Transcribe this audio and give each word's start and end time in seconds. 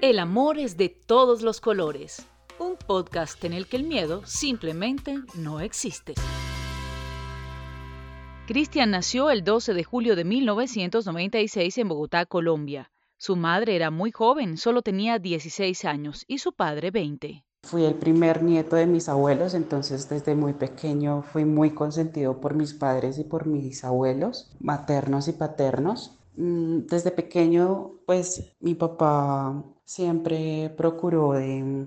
El 0.00 0.18
amor 0.18 0.58
es 0.58 0.76
de 0.76 0.90
todos 0.90 1.40
los 1.40 1.62
colores. 1.62 2.26
Un 2.58 2.76
podcast 2.76 3.42
en 3.44 3.54
el 3.54 3.66
que 3.66 3.76
el 3.76 3.84
miedo 3.84 4.20
simplemente 4.26 5.18
no 5.34 5.60
existe. 5.60 6.14
Cristian 8.46 8.90
nació 8.90 9.30
el 9.30 9.42
12 9.42 9.72
de 9.72 9.82
julio 9.82 10.14
de 10.14 10.24
1996 10.24 11.78
en 11.78 11.88
Bogotá, 11.88 12.26
Colombia. 12.26 12.90
Su 13.16 13.36
madre 13.36 13.74
era 13.74 13.90
muy 13.90 14.12
joven, 14.12 14.58
solo 14.58 14.82
tenía 14.82 15.18
16 15.18 15.86
años, 15.86 16.26
y 16.28 16.36
su 16.36 16.52
padre 16.52 16.90
20. 16.90 17.42
Fui 17.62 17.84
el 17.86 17.94
primer 17.94 18.42
nieto 18.42 18.76
de 18.76 18.86
mis 18.86 19.08
abuelos, 19.08 19.54
entonces 19.54 20.10
desde 20.10 20.34
muy 20.34 20.52
pequeño 20.52 21.22
fui 21.22 21.46
muy 21.46 21.70
consentido 21.70 22.42
por 22.42 22.52
mis 22.52 22.74
padres 22.74 23.18
y 23.18 23.24
por 23.24 23.46
mis 23.46 23.82
abuelos, 23.84 24.54
maternos 24.60 25.28
y 25.28 25.32
paternos. 25.32 26.18
Mm, 26.36 26.86
desde 26.86 27.10
pequeño, 27.12 28.00
pues 28.06 28.56
mi 28.60 28.74
papá 28.74 29.64
siempre 29.84 30.72
procuró 30.76 31.38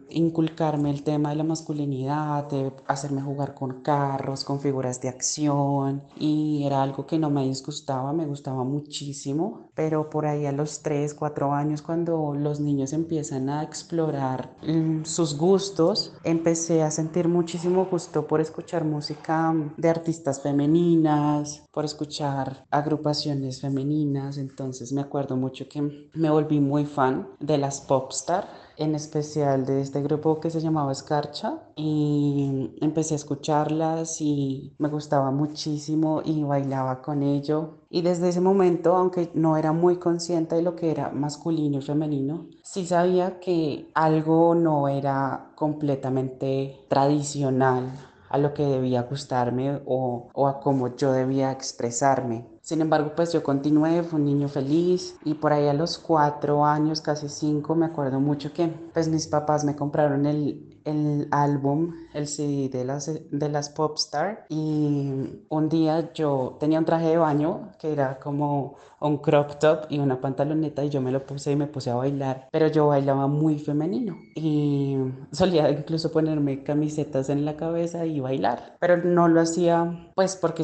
inculcarme 0.10 0.92
el 0.92 1.04
tema 1.04 1.30
de 1.30 1.36
la 1.36 1.44
masculinidad, 1.44 2.48
de 2.50 2.72
hacerme 2.86 3.22
jugar 3.22 3.56
con 3.56 3.82
carros, 3.82 4.44
con 4.44 4.60
figuras 4.60 5.02
de 5.02 5.10
acción 5.10 6.04
y 6.18 6.64
era 6.66 6.84
algo 6.84 7.08
que 7.08 7.18
no 7.18 7.30
me 7.30 7.46
disgustaba, 7.46 8.14
me 8.14 8.28
gustaba 8.28 8.64
muchísimo, 8.64 9.72
pero 9.74 10.10
por 10.10 10.26
ahí 10.26 10.46
a 10.46 10.52
los 10.52 10.82
3, 10.82 11.14
4 11.16 11.54
años 11.54 11.82
cuando 11.82 12.36
los 12.36 12.60
niños 12.60 12.94
empiezan 12.94 13.50
a 13.50 13.64
explorar 13.64 14.56
mm, 14.66 15.04
sus 15.04 15.38
gustos, 15.38 16.14
empecé 16.24 16.84
a 16.84 16.92
sentir 16.92 17.28
muchísimo 17.28 17.86
gusto 17.86 18.28
por 18.28 18.42
escuchar 18.42 18.86
música 18.86 19.54
de 19.76 19.90
artistas 19.90 20.42
femeninas, 20.42 21.64
por 21.72 21.86
escuchar 21.86 22.66
agrupaciones 22.70 23.62
femeninas, 23.62 24.38
entonces 24.38 24.92
me 24.92 25.02
acuerdo 25.02 25.36
mucho 25.36 25.68
que 25.68 26.10
me 26.14 26.30
volví 26.30 26.60
muy 26.60 26.86
fan 26.86 27.28
de 27.40 27.58
las 27.58 27.87
Popstar, 27.88 28.48
en 28.78 28.94
especial 28.94 29.66
de 29.66 29.82
este 29.82 30.02
grupo 30.02 30.40
que 30.40 30.52
se 30.52 30.62
llamaba 30.62 30.92
Escarcha 30.92 31.64
y 31.76 32.72
empecé 32.82 33.16
a 33.16 33.18
escucharlas 33.18 34.22
y 34.22 34.76
me 34.78 34.90
gustaba 34.90 35.32
muchísimo 35.32 36.22
y 36.24 36.44
bailaba 36.44 37.02
con 37.02 37.24
ello. 37.24 37.80
Y 37.90 38.02
desde 38.02 38.30
ese 38.30 38.42
momento, 38.42 38.96
aunque 38.96 39.32
no 39.34 39.58
era 39.58 39.72
muy 39.72 39.98
consciente 39.98 40.56
de 40.56 40.62
lo 40.62 40.76
que 40.76 40.92
era 40.92 41.10
masculino 41.10 41.80
y 41.80 41.82
femenino, 41.82 42.48
sí 42.64 42.86
sabía 42.86 43.40
que 43.40 43.90
algo 43.96 44.54
no 44.54 44.88
era 44.88 45.52
completamente 45.56 46.86
tradicional 46.90 47.92
a 48.30 48.38
lo 48.38 48.54
que 48.54 48.64
debía 48.64 49.04
gustarme 49.04 49.82
o, 49.86 50.30
o 50.34 50.48
a 50.48 50.60
cómo 50.60 50.96
yo 50.96 51.14
debía 51.14 51.52
expresarme. 51.52 52.57
Sin 52.68 52.82
embargo, 52.82 53.14
pues 53.16 53.32
yo 53.32 53.44
continué, 53.44 54.04
fue 54.04 54.20
un 54.20 54.26
niño 54.26 54.50
feliz 54.50 55.16
y 55.24 55.36
por 55.36 55.54
ahí 55.54 55.70
a 55.70 55.74
los 55.74 55.98
cuatro 55.98 56.66
años, 56.66 57.00
casi 57.00 57.30
cinco, 57.30 57.76
me 57.76 57.86
acuerdo 57.86 58.20
mucho 58.20 58.52
que 58.52 58.68
pues 58.94 59.08
mis 59.08 59.26
papás 59.26 59.64
me 59.64 59.78
compraron 59.78 60.26
el, 60.26 60.78
el 60.84 61.30
álbum, 61.32 61.94
el 62.18 62.28
CD 62.28 62.70
de 62.70 62.84
las, 62.84 63.12
de 63.30 63.50
las 63.50 63.70
Popstar 63.70 64.46
y 64.50 65.12
un 65.50 65.70
día 65.70 66.12
yo 66.14 66.58
tenía 66.60 66.80
un 66.80 66.86
traje 66.86 67.08
de 67.08 67.18
baño 67.18 67.72
que 67.80 67.92
era 67.92 68.20
como 68.20 68.76
un 69.00 69.18
crop 69.18 69.60
top 69.60 69.86
y 69.90 70.00
una 70.00 70.20
pantaloneta 70.20 70.84
y 70.84 70.90
yo 70.90 71.02
me 71.02 71.12
lo 71.12 71.26
puse 71.26 71.52
y 71.52 71.56
me 71.56 71.68
puse 71.68 71.92
a 71.92 71.96
bailar, 71.96 72.48
pero 72.52 72.68
yo 72.68 72.88
bailaba 72.88 73.28
muy 73.28 73.60
femenino 73.60 74.18
y 74.36 74.98
solía 75.32 75.70
incluso 75.70 76.12
ponerme 76.12 76.64
camisetas 76.64 77.30
en 77.30 77.46
la 77.46 77.56
cabeza 77.56 78.06
y 78.06 78.20
bailar, 78.20 78.78
pero 78.80 78.98
no 78.98 79.28
lo 79.28 79.42
hacía 79.42 80.12
pues 80.16 80.36
porque 80.36 80.64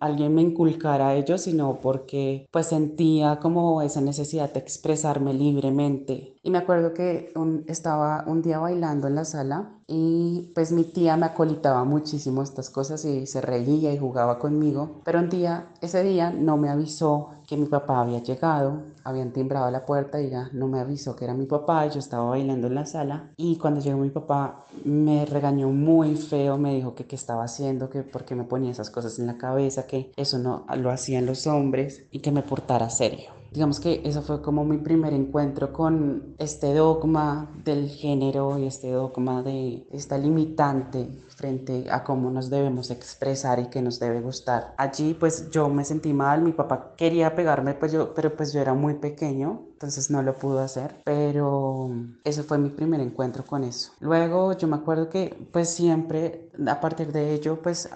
alguien 0.00 0.34
me 0.34 0.42
inculcara 0.42 1.08
a 1.08 1.14
ello, 1.14 1.38
sino 1.38 1.80
porque 1.80 2.46
pues 2.50 2.66
sentía 2.66 3.38
como 3.38 3.82
esa 3.82 4.00
necesidad 4.00 4.52
de 4.52 4.60
expresarme 4.60 5.32
libremente. 5.34 6.34
Y 6.42 6.50
me 6.50 6.58
acuerdo 6.58 6.92
que 6.92 7.32
estaba 7.68 8.24
un 8.26 8.42
día 8.42 8.58
bailando 8.58 9.06
en 9.06 9.14
la 9.14 9.24
sala 9.24 9.70
y 9.86 10.52
pues 10.54 10.72
mi 10.72 10.84
tía 10.84 11.16
me 11.16 11.26
acolitaba 11.26 11.84
muchísimo 11.84 12.42
estas 12.42 12.70
cosas 12.70 13.04
y 13.04 13.26
se 13.26 13.40
reía 13.40 13.92
y 13.92 13.98
jugaba 13.98 14.38
conmigo. 14.38 15.00
Pero 15.04 15.18
un 15.18 15.28
día, 15.28 15.68
ese 15.80 16.02
día 16.02 16.30
no 16.30 16.56
me 16.56 16.68
avisó 16.68 17.30
que 17.46 17.56
mi 17.56 17.66
papá 17.66 18.00
había 18.00 18.22
llegado, 18.22 18.82
habían 19.04 19.32
timbrado 19.32 19.70
la 19.70 19.84
puerta 19.84 20.20
y 20.20 20.30
ya 20.30 20.48
no 20.52 20.66
me 20.66 20.80
avisó 20.80 21.14
que 21.14 21.24
era 21.24 21.34
mi 21.34 21.46
papá, 21.46 21.86
yo 21.86 21.98
estaba 21.98 22.30
bailando 22.30 22.68
en 22.68 22.74
la 22.74 22.86
sala 22.86 23.30
y 23.36 23.56
cuando 23.58 23.80
llegó 23.80 23.98
mi 23.98 24.10
papá 24.10 24.64
me 24.84 25.26
regañó 25.26 25.68
muy 25.68 26.16
feo, 26.16 26.56
me 26.56 26.74
dijo 26.74 26.94
que 26.94 27.06
qué 27.06 27.16
estaba 27.16 27.44
haciendo, 27.44 27.90
que 27.90 28.02
por 28.02 28.24
qué 28.24 28.34
me 28.34 28.44
ponía 28.44 28.70
esas 28.70 28.90
cosas 28.90 29.18
en 29.18 29.26
la 29.26 29.36
cabeza, 29.36 29.86
que 29.86 30.12
eso 30.16 30.38
no 30.38 30.64
lo 30.76 30.90
hacían 30.90 31.26
los 31.26 31.46
hombres 31.46 32.06
y 32.10 32.20
que 32.20 32.32
me 32.32 32.42
portara 32.42 32.88
serio. 32.88 33.43
Digamos 33.54 33.78
que 33.78 34.02
eso 34.04 34.20
fue 34.22 34.42
como 34.42 34.64
mi 34.64 34.78
primer 34.78 35.12
encuentro 35.12 35.72
con 35.72 36.34
este 36.38 36.74
dogma 36.74 37.48
del 37.64 37.88
género 37.88 38.58
y 38.58 38.66
este 38.66 38.90
dogma 38.90 39.44
de 39.44 39.86
esta 39.92 40.18
limitante 40.18 41.08
frente 41.28 41.86
a 41.88 42.02
cómo 42.02 42.32
nos 42.32 42.50
debemos 42.50 42.90
expresar 42.90 43.60
y 43.60 43.66
que 43.66 43.80
nos 43.80 44.00
debe 44.00 44.20
gustar. 44.20 44.74
Allí 44.76 45.14
pues 45.14 45.50
yo 45.50 45.68
me 45.68 45.84
sentí 45.84 46.12
mal, 46.12 46.42
mi 46.42 46.50
papá 46.50 46.94
quería 46.96 47.36
pegarme, 47.36 47.74
pues 47.74 47.92
yo, 47.92 48.12
pero 48.12 48.34
pues 48.34 48.52
yo 48.52 48.60
era 48.60 48.74
muy 48.74 48.94
pequeño, 48.94 49.62
entonces 49.74 50.10
no 50.10 50.20
lo 50.24 50.34
pudo 50.34 50.58
hacer, 50.58 50.96
pero 51.04 51.92
ese 52.24 52.42
fue 52.42 52.58
mi 52.58 52.70
primer 52.70 53.00
encuentro 53.00 53.44
con 53.44 53.62
eso. 53.62 53.92
Luego 54.00 54.54
yo 54.54 54.66
me 54.66 54.76
acuerdo 54.76 55.10
que 55.10 55.48
pues 55.52 55.68
siempre 55.68 56.50
a 56.66 56.80
partir 56.80 57.12
de 57.12 57.34
ello 57.34 57.62
pues 57.62 57.88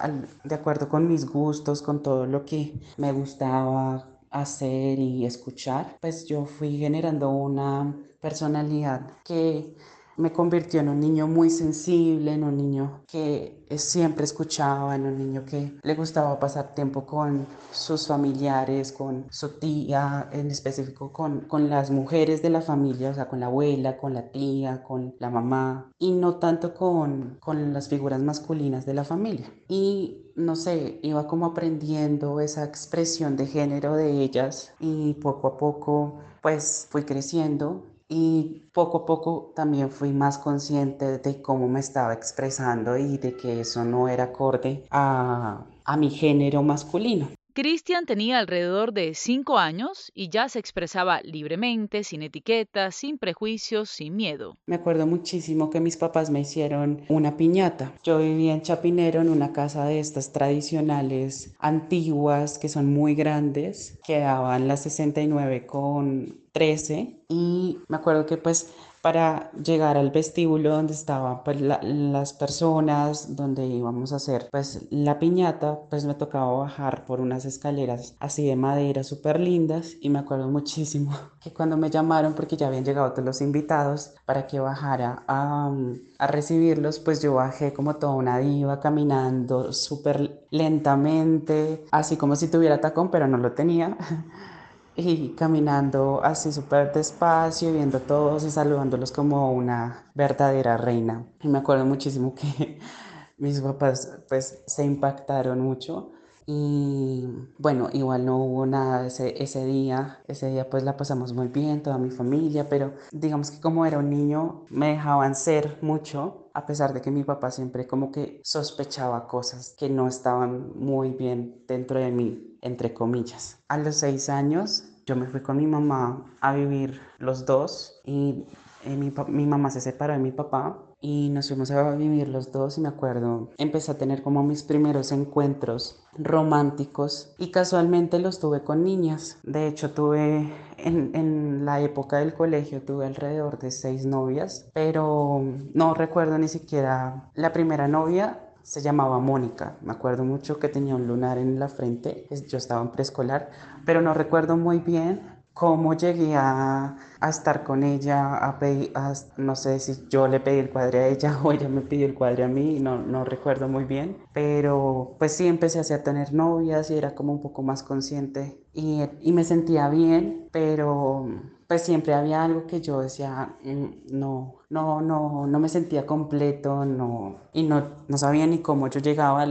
de 0.45 0.55
acuerdo 0.55 0.89
con 0.89 1.09
mis 1.09 1.27
gustos, 1.27 1.83
con 1.83 2.01
todo 2.01 2.27
lo 2.27 2.45
que 2.45 2.81
me 2.97 3.11
gustaba, 3.11 4.18
hacer 4.31 4.99
y 4.99 5.25
escuchar, 5.27 5.99
pues 6.01 6.27
yo 6.27 6.45
fui 6.47 6.79
generando 6.79 7.31
una 7.31 7.97
personalidad 8.21 9.19
que 9.25 9.75
me 10.19 10.33
convirtió 10.33 10.81
en 10.81 10.89
un 10.89 11.01
niño 11.01 11.27
muy 11.27 11.49
sensible, 11.49 12.35
en 12.35 12.45
un 12.45 12.57
niño 12.57 13.03
que 13.07 13.65
siempre 13.77 14.25
escuchaba, 14.25 14.95
en 14.97 15.07
un 15.07 15.17
niño 15.17 15.45
que 15.45 15.79
le 15.83 15.95
gustaba 15.95 16.39
pasar 16.39 16.75
tiempo 16.75 17.07
con 17.07 17.47
sus 17.71 18.07
familiares, 18.07 18.93
con 18.93 19.27
su 19.31 19.59
tía, 19.59 20.29
en 20.33 20.51
específico 20.51 21.13
con, 21.13 21.43
con 21.43 21.71
las 21.71 21.91
mujeres 21.91 22.43
de 22.43 22.51
la 22.51 22.61
familia, 22.61 23.11
o 23.11 23.15
sea, 23.15 23.29
con 23.29 23.41
la 23.41 23.47
abuela, 23.47 23.97
con 23.97 24.13
la 24.13 24.31
tía, 24.31 24.83
con 24.83 25.15
la 25.19 25.31
mamá, 25.31 25.93
y 25.99 26.11
no 26.13 26.37
tanto 26.37 26.75
con, 26.75 27.39
con 27.41 27.73
las 27.73 27.89
figuras 27.89 28.21
masculinas 28.21 28.85
de 28.87 28.95
la 28.95 29.05
familia. 29.05 29.47
Y 29.69 30.33
no 30.35 30.57
sé, 30.57 30.99
iba 31.03 31.27
como 31.27 31.47
aprendiendo 31.47 32.41
esa 32.41 32.65
expresión 32.65 33.37
de 33.37 33.47
género 33.47 33.95
de 33.95 34.23
ellas 34.23 34.75
y 34.81 35.15
poco 35.15 35.49
a 35.49 35.57
poco 35.57 36.19
pues 36.43 36.87
fui 36.91 37.03
creciendo 37.03 37.85
y 38.09 38.71
poco 38.73 38.99
a 38.99 39.07
poco 39.07 39.53
también 39.55 39.91
fui 39.91 40.13
más 40.13 40.39
consciente 40.39 41.19
de 41.19 41.43
cómo 41.43 41.69
me 41.69 41.81
estaba 41.81 42.15
expresando 42.15 42.97
y 42.97 43.19
de 43.19 43.37
que 43.37 43.61
eso 43.61 43.85
no 43.85 44.09
era 44.09 44.25
acorde 44.25 44.85
a, 44.91 45.65
a 45.85 45.97
mi 45.97 46.11
género 46.11 46.63
masculino. 46.63 47.29
Cristian 47.55 48.07
tenía 48.07 48.39
alrededor 48.39 48.93
de 48.93 49.15
cinco 49.15 49.59
años 49.59 50.13
y 50.15 50.29
ya 50.29 50.49
se 50.49 50.59
expresaba 50.59 51.21
libremente, 51.23 52.05
sin 52.05 52.23
etiquetas, 52.23 52.95
sin 52.95 53.19
prejuicios, 53.19 53.91
sin 53.91 54.15
miedo. 54.17 54.57
Me 54.67 54.77
acuerdo 54.77 55.07
muchísimo 55.07 55.71
que 55.71 55.81
mis 55.81 55.97
papás 55.97 56.31
me 56.31 56.41
hicieron 56.41 57.03
una 57.09 57.37
piñata. 57.37 57.93
Yo 58.05 58.19
vivía 58.19 58.53
en 58.55 58.63
Chapinero 58.63 59.21
en 59.21 59.29
una 59.29 59.53
casa 59.53 59.85
de 59.85 59.99
estas 59.99 60.33
tradicionales 60.33 61.55
antiguas 61.59 62.59
que 62.59 62.69
son 62.69 62.93
muy 62.93 63.15
grandes, 63.15 63.99
que 64.07 64.21
daban 64.21 64.69
las 64.69 64.83
69 64.83 65.67
con 65.67 66.39
13 66.53 67.25
y 67.29 67.79
me 67.89 67.97
acuerdo 67.97 68.27
que 68.27 68.37
pues 68.37 68.73
para 69.09 69.51
llegar 69.53 69.97
al 69.97 70.11
vestíbulo 70.11 70.69
donde 70.69 70.93
estaban 70.93 71.43
pues, 71.43 71.63
las 71.63 72.35
personas, 72.35 73.37
donde 73.37 73.65
íbamos 73.67 74.13
a 74.13 74.17
hacer 74.17 74.49
pues 74.51 74.87
la 74.91 75.19
piñata, 75.19 75.79
pues 75.89 76.05
me 76.05 76.13
tocaba 76.13 76.53
bajar 76.53 77.07
por 77.07 77.19
unas 77.23 77.47
escaleras 77.47 78.17
así 78.21 78.47
de 78.47 78.55
madera 78.55 79.03
súper 79.05 79.41
lindas 79.41 79.95
y 80.03 80.11
me 80.11 80.19
acuerdo 80.19 80.49
muchísimo 80.51 81.17
que 81.41 81.55
cuando 81.55 81.79
me 81.79 81.89
llamaron 81.89 82.35
porque 82.35 82.59
ya 82.59 82.67
habían 82.67 82.85
llegado 82.85 83.11
todos 83.13 83.25
los 83.25 83.41
invitados 83.41 84.13
para 84.27 84.47
que 84.47 84.61
bajara 84.61 85.25
a, 85.27 85.73
a 86.19 86.27
recibirlos, 86.27 86.99
pues 86.99 87.23
yo 87.23 87.33
bajé 87.33 87.73
como 87.73 87.97
toda 87.97 88.13
una 88.13 88.37
diva 88.37 88.79
caminando 88.79 89.73
súper 89.73 90.47
lentamente, 90.51 91.87
así 91.93 92.19
como 92.19 92.37
si 92.37 92.49
tuviera 92.49 92.83
tacón, 92.83 93.11
pero 93.11 93.27
no 93.27 93.39
lo 93.39 93.53
tenía. 93.53 93.97
y 94.99 95.35
caminando 95.37 96.21
así 96.25 96.53
súper 96.53 96.93
despacio, 96.93 97.73
viendo 97.73 97.99
a 97.99 98.01
todos 98.01 98.45
y 98.45 98.51
saludándolos 98.51 99.13
como 99.13 99.53
una 99.53 100.11
verdadera 100.15 100.77
reina. 100.77 101.25
Y 101.41 101.49
me 101.49 101.59
acuerdo 101.59 101.85
muchísimo 101.87 102.35
que 102.35 102.81
mis 103.39 103.61
papás 103.61 104.19
pues 104.29 104.65
se 104.67 104.85
impactaron 104.85 105.61
mucho 105.61 106.11
y 106.51 107.29
bueno, 107.59 107.91
igual 107.93 108.25
no 108.25 108.39
hubo 108.39 108.67
nada 108.67 109.07
ese, 109.07 109.41
ese 109.41 109.65
día, 109.67 110.21
ese 110.27 110.49
día 110.51 110.69
pues 110.69 110.83
la 110.83 110.97
pasamos 110.97 111.33
muy 111.33 111.47
bien, 111.47 111.83
toda 111.83 111.99
mi 111.99 112.11
familia, 112.11 112.69
pero 112.69 112.95
digamos 113.13 113.51
que 113.51 113.61
como 113.61 113.87
era 113.87 113.99
un 113.99 114.11
niño 114.11 114.65
me 114.71 114.89
dejaban 114.89 115.35
ser 115.35 115.79
mucho 115.81 116.48
a 116.59 116.67
pesar 116.67 116.93
de 116.93 117.01
que 117.01 117.13
mi 117.13 117.23
papá 117.23 117.53
siempre 117.53 117.87
como 117.87 118.11
que 118.11 118.41
sospechaba 118.43 119.29
cosas 119.29 119.77
que 119.79 119.89
no 119.89 120.09
estaban 120.09 120.77
muy 120.77 121.11
bien 121.11 121.63
dentro 121.69 122.01
de 122.01 122.11
mí, 122.11 122.59
entre 122.63 122.93
comillas. 122.93 123.61
A 123.69 123.79
los 123.79 123.95
seis 123.95 124.29
años 124.29 124.83
yo 125.07 125.15
me 125.15 125.29
fui 125.29 125.41
con 125.41 125.57
mi 125.57 125.69
mamá 125.69 126.37
a 126.41 126.53
vivir 126.53 127.01
los 127.19 127.47
dos 127.47 128.01
y 128.05 128.45
mi, 128.85 129.13
mi 129.29 129.47
mamá 129.47 129.71
se 129.71 129.81
separó 129.81 130.15
de 130.15 130.19
mi 130.19 130.33
papá 130.33 130.77
y 131.01 131.29
nos 131.31 131.49
fuimos 131.49 131.71
a 131.71 131.95
vivir 131.95 132.29
los 132.29 132.51
dos 132.51 132.79
y 132.79 132.81
me 132.81 132.89
acuerdo, 132.89 133.51
empecé 133.59 133.93
a 133.93 133.99
tener 133.99 134.23
como 134.23 134.43
mis 134.43 134.63
primeros 134.63 135.13
encuentros 135.13 136.03
románticos 136.17 137.35
y 137.39 137.51
casualmente 137.51 138.19
los 138.19 138.41
tuve 138.41 138.63
con 138.63 138.83
niñas. 138.83 139.39
De 139.45 139.69
hecho, 139.69 139.93
tuve 139.93 140.53
en, 140.77 141.15
en, 141.15 141.65
la 141.65 141.81
época 141.81 142.19
del 142.19 142.35
colegio, 142.35 142.83
tuve 142.83 143.07
alrededor 143.07 143.59
de 143.59 143.71
seis 143.71 144.07
novias, 144.07 144.69
pero 144.75 145.43
no 145.75 145.95
recuerdo 145.95 146.39
ni 146.39 146.49
siquiera 146.49 147.31
la 147.35 147.53
primera 147.53 147.87
novia. 147.87 148.45
Se 148.63 148.83
llamaba 148.83 149.19
Mónica, 149.19 149.79
me 149.81 149.93
acuerdo 149.93 150.25
mucho 150.25 150.59
que 150.59 150.69
tenía 150.69 150.95
un 150.95 151.07
lunar 151.07 151.39
en 151.39 151.59
la 151.59 151.69
frente, 151.69 152.27
yo 152.49 152.59
estaba 152.59 152.83
en 152.83 152.91
preescolar, 152.91 153.51
pero 153.87 154.03
no 154.03 154.13
recuerdo 154.13 154.59
muy 154.59 154.79
bien 154.81 155.38
cómo 155.59 155.95
llegué 155.95 156.37
a, 156.37 156.97
a, 157.19 157.29
estar 157.29 157.65
con 157.65 157.83
ella, 157.83 158.37
a 158.37 158.61
pedir, 158.61 158.93
no 159.39 159.57
sé 159.57 159.81
si 159.81 160.07
yo 160.09 160.29
le 160.29 160.39
pedí 160.39 160.61
el 160.61 160.71
cuadre 160.71 161.01
a 161.01 161.09
ella 161.09 161.37
o 161.43 161.51
ella 161.51 161.69
me 161.69 161.81
pidió 161.81 162.07
el 162.07 162.15
cuadre 162.15 162.45
a 162.45 162.49
mí, 162.49 162.79
no, 162.79 162.99
no 162.99 163.25
recuerdo 163.25 163.67
muy 163.67 163.83
bien, 163.83 164.19
pero 164.33 165.17
pues 165.19 165.33
sí 165.33 165.49
empecé 165.49 165.81
a 165.93 166.03
tener 166.05 166.33
novias 166.33 166.93
y 166.93 166.97
era 166.97 167.17
como 167.17 167.33
un 167.33 167.43
poco 167.43 167.65
más 167.65 167.83
consciente 167.83 168.63
y, 168.73 169.03
y 169.21 169.33
me 169.33 169.43
sentía 169.43 169.89
bien, 169.89 170.49
pero 170.53 171.27
pues 171.69 171.83
siempre 171.83 172.15
había 172.15 172.43
algo 172.45 172.67
que 172.67 172.81
yo 172.81 173.01
decía, 173.01 173.55
mm, 173.63 174.17
no, 174.19 174.57
no, 174.71 175.03
no, 175.03 175.47
no 175.47 175.59
me 175.61 175.69
sentía 175.69 176.07
completo, 176.07 176.87
no, 176.87 177.37
y 177.53 177.63
no, 177.63 177.89
no 178.09 178.19
sabía 178.19 178.47
ni 178.47 178.59
cómo 178.61 178.89
yo 178.89 179.01
llegaba. 179.01 179.47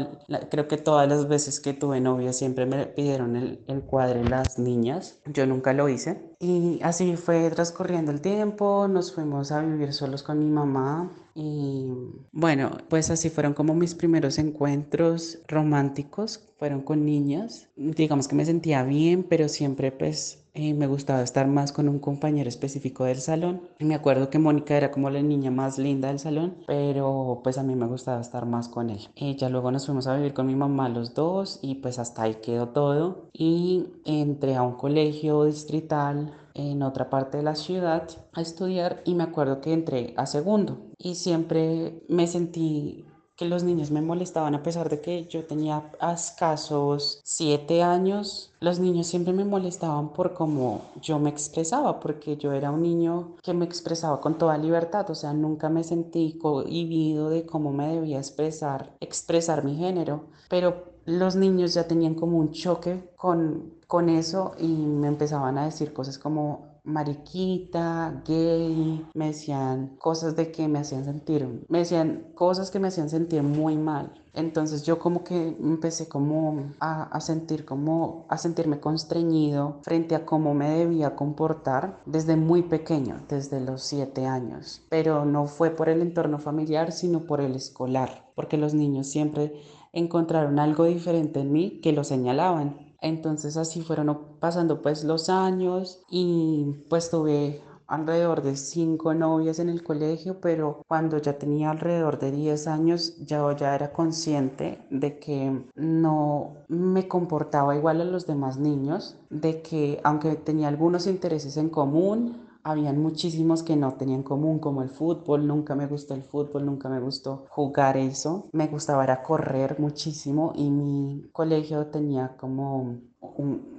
creo 0.49 0.67
que 0.67 0.77
todas 0.77 1.07
las 1.07 1.27
veces 1.27 1.59
que 1.59 1.73
tuve 1.73 2.01
novia 2.01 2.33
siempre 2.33 2.65
me 2.65 2.87
pidieron 2.87 3.35
el, 3.35 3.63
el 3.67 3.81
cuadre 3.83 4.23
las 4.23 4.57
niñas, 4.57 5.19
yo 5.27 5.45
nunca 5.45 5.73
lo 5.73 5.89
hice. 5.89 6.35
Y 6.39 6.79
así 6.83 7.15
fue 7.17 7.49
transcurriendo 7.51 8.11
el 8.11 8.21
tiempo, 8.21 8.87
nos 8.87 9.13
fuimos 9.13 9.51
a 9.51 9.61
vivir 9.61 9.93
solos 9.93 10.23
con 10.23 10.39
mi 10.39 10.49
mamá 10.49 11.11
y 11.35 11.91
bueno, 12.31 12.71
pues 12.89 13.11
así 13.11 13.29
fueron 13.29 13.53
como 13.53 13.75
mis 13.75 13.93
primeros 13.93 14.39
encuentros 14.39 15.37
románticos, 15.47 16.49
fueron 16.57 16.81
con 16.81 17.05
niñas. 17.05 17.69
Digamos 17.75 18.27
que 18.27 18.35
me 18.35 18.43
sentía 18.45 18.81
bien, 18.83 19.21
pero 19.23 19.47
siempre 19.47 19.91
pues 19.91 20.46
eh, 20.57 20.73
me 20.73 20.87
gustaba 20.87 21.21
estar 21.21 21.47
más 21.47 21.71
con 21.71 21.87
un 21.87 21.99
compañero 21.99 22.49
específico 22.49 23.03
del 23.03 23.21
salón. 23.21 23.61
Me 23.79 23.93
acuerdo 23.93 24.31
que 24.31 24.39
Mónica 24.39 24.75
era 24.75 24.89
como 24.89 25.11
la 25.11 25.21
niña 25.21 25.51
más 25.51 25.77
linda 25.77 26.07
del 26.07 26.17
salón, 26.17 26.55
pero 26.65 27.41
pues 27.43 27.59
a 27.59 27.63
mí 27.63 27.75
me 27.75 27.85
gustaba 27.85 28.19
estar 28.19 28.47
más 28.47 28.67
con 28.67 28.89
él. 28.89 29.07
ya 29.37 29.49
luego 29.49 29.71
nos 29.71 29.85
fuimos 29.85 30.07
a 30.07 30.15
vivir 30.15 30.33
con 30.33 30.47
mi 30.47 30.55
mamá 30.55 30.89
los 30.89 31.13
dos 31.13 31.59
y 31.61 31.75
pues 31.75 31.99
hasta 31.99 32.23
ahí 32.23 32.35
quedó 32.41 32.69
todo. 32.69 33.29
Y 33.33 33.85
entré 34.05 34.55
a 34.55 34.63
un 34.63 34.73
colegio 34.73 35.45
distrital 35.45 36.33
en 36.55 36.81
otra 36.81 37.09
parte 37.09 37.37
de 37.37 37.43
la 37.43 37.55
ciudad 37.55 38.09
a 38.33 38.41
estudiar 38.41 39.01
y 39.05 39.13
me 39.13 39.23
acuerdo 39.23 39.61
que 39.61 39.73
entré 39.73 40.13
a 40.17 40.25
segundo 40.25 40.87
y 40.97 41.15
siempre 41.15 42.01
me 42.09 42.25
sentí 42.27 43.05
que 43.37 43.45
los 43.45 43.63
niños 43.63 43.91
me 43.91 44.01
molestaban 44.01 44.55
a 44.55 44.63
pesar 44.63 44.89
de 44.89 44.99
que 44.99 45.27
yo 45.27 45.45
tenía 45.45 45.91
escasos 46.01 47.21
siete 47.23 47.83
años. 47.83 48.51
Los 48.59 48.79
niños 48.79 49.05
siempre 49.05 49.31
me 49.31 49.45
molestaban 49.45 50.11
por 50.11 50.33
cómo 50.33 50.81
yo 51.01 51.19
me 51.19 51.29
expresaba, 51.29 51.99
porque 51.99 52.35
yo 52.37 52.51
era 52.51 52.71
un 52.71 52.81
niño 52.81 53.35
que 53.43 53.53
me 53.53 53.65
expresaba 53.65 54.19
con 54.19 54.39
toda 54.39 54.57
libertad, 54.57 55.09
o 55.11 55.15
sea, 55.15 55.33
nunca 55.33 55.69
me 55.69 55.83
sentí 55.83 56.39
cohibido 56.39 57.29
de 57.29 57.45
cómo 57.45 57.71
me 57.71 57.87
debía 57.87 58.17
expresar, 58.17 58.95
expresar 58.99 59.63
mi 59.63 59.75
género, 59.75 60.25
pero 60.49 60.97
los 61.05 61.35
niños 61.35 61.75
ya 61.75 61.87
tenían 61.87 62.15
como 62.15 62.39
un 62.39 62.51
choque 62.51 63.11
con, 63.15 63.75
con 63.85 64.09
eso 64.09 64.53
y 64.59 64.67
me 64.67 65.07
empezaban 65.07 65.59
a 65.59 65.65
decir 65.65 65.93
cosas 65.93 66.17
como 66.17 66.76
mariquita, 66.87 68.23
gay, 68.25 69.05
me 69.13 69.27
decían 69.27 69.97
cosas 69.99 70.35
de 70.35 70.51
que 70.51 70.67
me 70.69 70.79
hacían 70.79 71.03
sentir, 71.03 71.65
me 71.67 71.79
decían 71.79 72.31
cosas 72.33 72.71
que 72.71 72.79
me 72.79 72.87
hacían 72.87 73.09
sentir 73.09 73.43
muy 73.43 73.75
mal. 73.77 74.13
Entonces 74.33 74.83
yo 74.83 74.99
como 74.99 75.23
que 75.23 75.57
empecé 75.59 76.07
como 76.07 76.71
a, 76.79 77.03
a, 77.03 77.19
sentir 77.21 77.65
como 77.65 78.25
a 78.29 78.37
sentirme 78.37 78.79
constreñido 78.79 79.79
frente 79.81 80.13
a 80.15 80.25
cómo 80.25 80.53
me 80.53 80.69
debía 80.69 81.15
comportar 81.15 81.99
desde 82.05 82.35
muy 82.35 82.61
pequeño, 82.61 83.19
desde 83.27 83.59
los 83.59 83.81
siete 83.81 84.27
años. 84.27 84.85
Pero 84.89 85.25
no 85.25 85.47
fue 85.47 85.71
por 85.71 85.89
el 85.89 86.01
entorno 86.01 86.37
familiar, 86.37 86.91
sino 86.91 87.21
por 87.21 87.41
el 87.41 87.55
escolar, 87.55 88.31
porque 88.35 88.57
los 88.57 88.75
niños 88.75 89.07
siempre 89.07 89.59
encontraron 89.91 90.59
algo 90.59 90.85
diferente 90.85 91.39
en 91.39 91.51
mí 91.51 91.79
que 91.81 91.91
lo 91.91 92.03
señalaban 92.03 92.86
entonces 93.01 93.57
así 93.57 93.81
fueron 93.81 94.37
pasando 94.39 94.81
pues 94.81 95.03
los 95.03 95.29
años 95.29 96.01
y 96.09 96.83
pues 96.89 97.09
tuve 97.09 97.61
alrededor 97.87 98.43
de 98.43 98.55
cinco 98.57 99.13
novias 99.13 99.59
en 99.59 99.69
el 99.69 99.83
colegio, 99.83 100.39
pero 100.41 100.83
cuando 100.87 101.17
ya 101.19 101.37
tenía 101.37 101.71
alrededor 101.71 102.19
de 102.19 102.31
10 102.31 102.67
años 102.67 103.15
ya, 103.25 103.43
ya 103.55 103.75
era 103.75 103.93
consciente 103.93 104.79
de 104.89 105.19
que 105.19 105.65
no 105.75 106.57
me 106.67 107.07
comportaba 107.07 107.75
igual 107.75 108.01
a 108.01 108.05
los 108.05 108.27
demás 108.27 108.57
niños, 108.57 109.17
de 109.29 109.61
que 109.61 110.01
aunque 110.03 110.35
tenía 110.35 110.67
algunos 110.67 111.07
intereses 111.07 111.55
en 111.57 111.69
común, 111.69 112.46
habían 112.67 113.01
muchísimos 113.01 113.63
que 113.63 113.75
no 113.75 113.93
tenían 113.93 114.17
en 114.19 114.23
común, 114.23 114.59
como 114.59 114.81
el 114.81 114.89
fútbol. 114.89 115.47
Nunca 115.47 115.75
me 115.75 115.87
gustó 115.87 116.13
el 116.13 116.23
fútbol, 116.23 116.65
nunca 116.65 116.89
me 116.89 116.99
gustó 116.99 117.45
jugar 117.49 117.97
eso. 117.97 118.49
Me 118.51 118.67
gustaba 118.67 119.21
correr 119.23 119.79
muchísimo 119.79 120.53
y 120.55 120.69
mi 120.69 121.29
colegio 121.31 121.87
tenía 121.87 122.35
como 122.37 122.97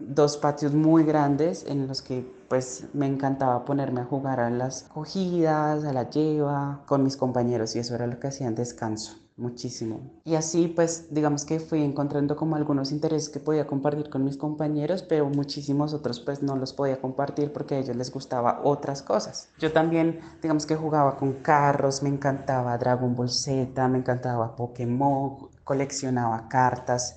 dos 0.00 0.36
patios 0.36 0.74
muy 0.74 1.04
grandes 1.04 1.64
en 1.66 1.86
los 1.86 2.02
que 2.02 2.24
pues 2.48 2.88
me 2.94 3.06
encantaba 3.06 3.64
ponerme 3.64 4.00
a 4.00 4.04
jugar 4.04 4.40
a 4.40 4.50
las 4.50 4.84
cogidas, 4.84 5.84
a 5.84 5.92
la 5.92 6.08
lleva 6.08 6.82
con 6.86 7.02
mis 7.02 7.16
compañeros 7.16 7.76
y 7.76 7.80
eso 7.80 7.94
era 7.94 8.06
lo 8.06 8.18
que 8.18 8.28
hacía 8.28 8.46
en 8.46 8.54
descanso 8.54 9.27
muchísimo. 9.38 10.00
Y 10.24 10.34
así 10.34 10.68
pues 10.68 11.06
digamos 11.10 11.44
que 11.44 11.60
fui 11.60 11.82
encontrando 11.82 12.36
como 12.36 12.56
algunos 12.56 12.92
intereses 12.92 13.28
que 13.28 13.40
podía 13.40 13.66
compartir 13.66 14.10
con 14.10 14.24
mis 14.24 14.36
compañeros, 14.36 15.02
pero 15.02 15.28
muchísimos 15.28 15.94
otros 15.94 16.20
pues 16.20 16.42
no 16.42 16.56
los 16.56 16.72
podía 16.72 17.00
compartir 17.00 17.52
porque 17.52 17.76
a 17.76 17.78
ellos 17.78 17.96
les 17.96 18.12
gustaba 18.12 18.60
otras 18.64 19.02
cosas. 19.02 19.48
Yo 19.58 19.72
también 19.72 20.20
digamos 20.42 20.66
que 20.66 20.76
jugaba 20.76 21.16
con 21.16 21.34
carros, 21.34 22.02
me 22.02 22.08
encantaba 22.08 22.76
Dragon 22.78 23.14
Ball 23.14 23.30
Z, 23.30 23.88
me 23.88 23.98
encantaba 23.98 24.56
Pokémon, 24.56 25.48
coleccionaba 25.64 26.48
cartas 26.48 27.16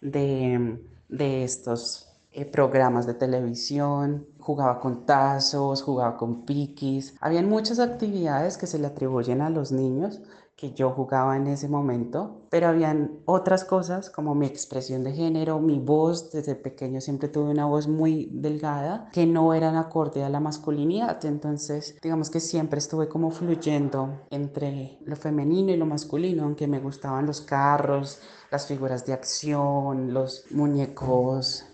de, 0.00 0.80
de 1.08 1.44
estos 1.44 2.08
eh, 2.32 2.44
programas 2.44 3.06
de 3.06 3.14
televisión, 3.14 4.26
jugaba 4.38 4.80
con 4.80 5.04
tazos, 5.06 5.82
jugaba 5.82 6.16
con 6.16 6.44
piquis. 6.44 7.16
Habían 7.20 7.48
muchas 7.48 7.78
actividades 7.80 8.56
que 8.56 8.66
se 8.66 8.78
le 8.78 8.86
atribuyen 8.86 9.40
a 9.40 9.50
los 9.50 9.72
niños 9.72 10.20
que 10.58 10.72
yo 10.72 10.90
jugaba 10.90 11.36
en 11.36 11.46
ese 11.46 11.68
momento, 11.68 12.42
pero 12.50 12.66
habían 12.66 13.20
otras 13.26 13.64
cosas 13.64 14.10
como 14.10 14.34
mi 14.34 14.46
expresión 14.46 15.04
de 15.04 15.12
género, 15.12 15.60
mi 15.60 15.78
voz, 15.78 16.32
desde 16.32 16.56
pequeño 16.56 17.00
siempre 17.00 17.28
tuve 17.28 17.50
una 17.50 17.66
voz 17.66 17.86
muy 17.86 18.28
delgada 18.32 19.08
que 19.12 19.24
no 19.24 19.54
eran 19.54 19.76
acorde 19.76 20.24
a 20.24 20.28
la 20.28 20.40
masculinidad, 20.40 21.24
entonces 21.24 21.96
digamos 22.02 22.28
que 22.28 22.40
siempre 22.40 22.80
estuve 22.80 23.08
como 23.08 23.30
fluyendo 23.30 24.26
entre 24.30 24.98
lo 25.04 25.14
femenino 25.14 25.70
y 25.70 25.76
lo 25.76 25.86
masculino, 25.86 26.42
aunque 26.42 26.66
me 26.66 26.80
gustaban 26.80 27.26
los 27.26 27.40
carros, 27.40 28.20
las 28.50 28.66
figuras 28.66 29.06
de 29.06 29.12
acción, 29.12 30.12
los 30.12 30.44
muñecos 30.50 31.67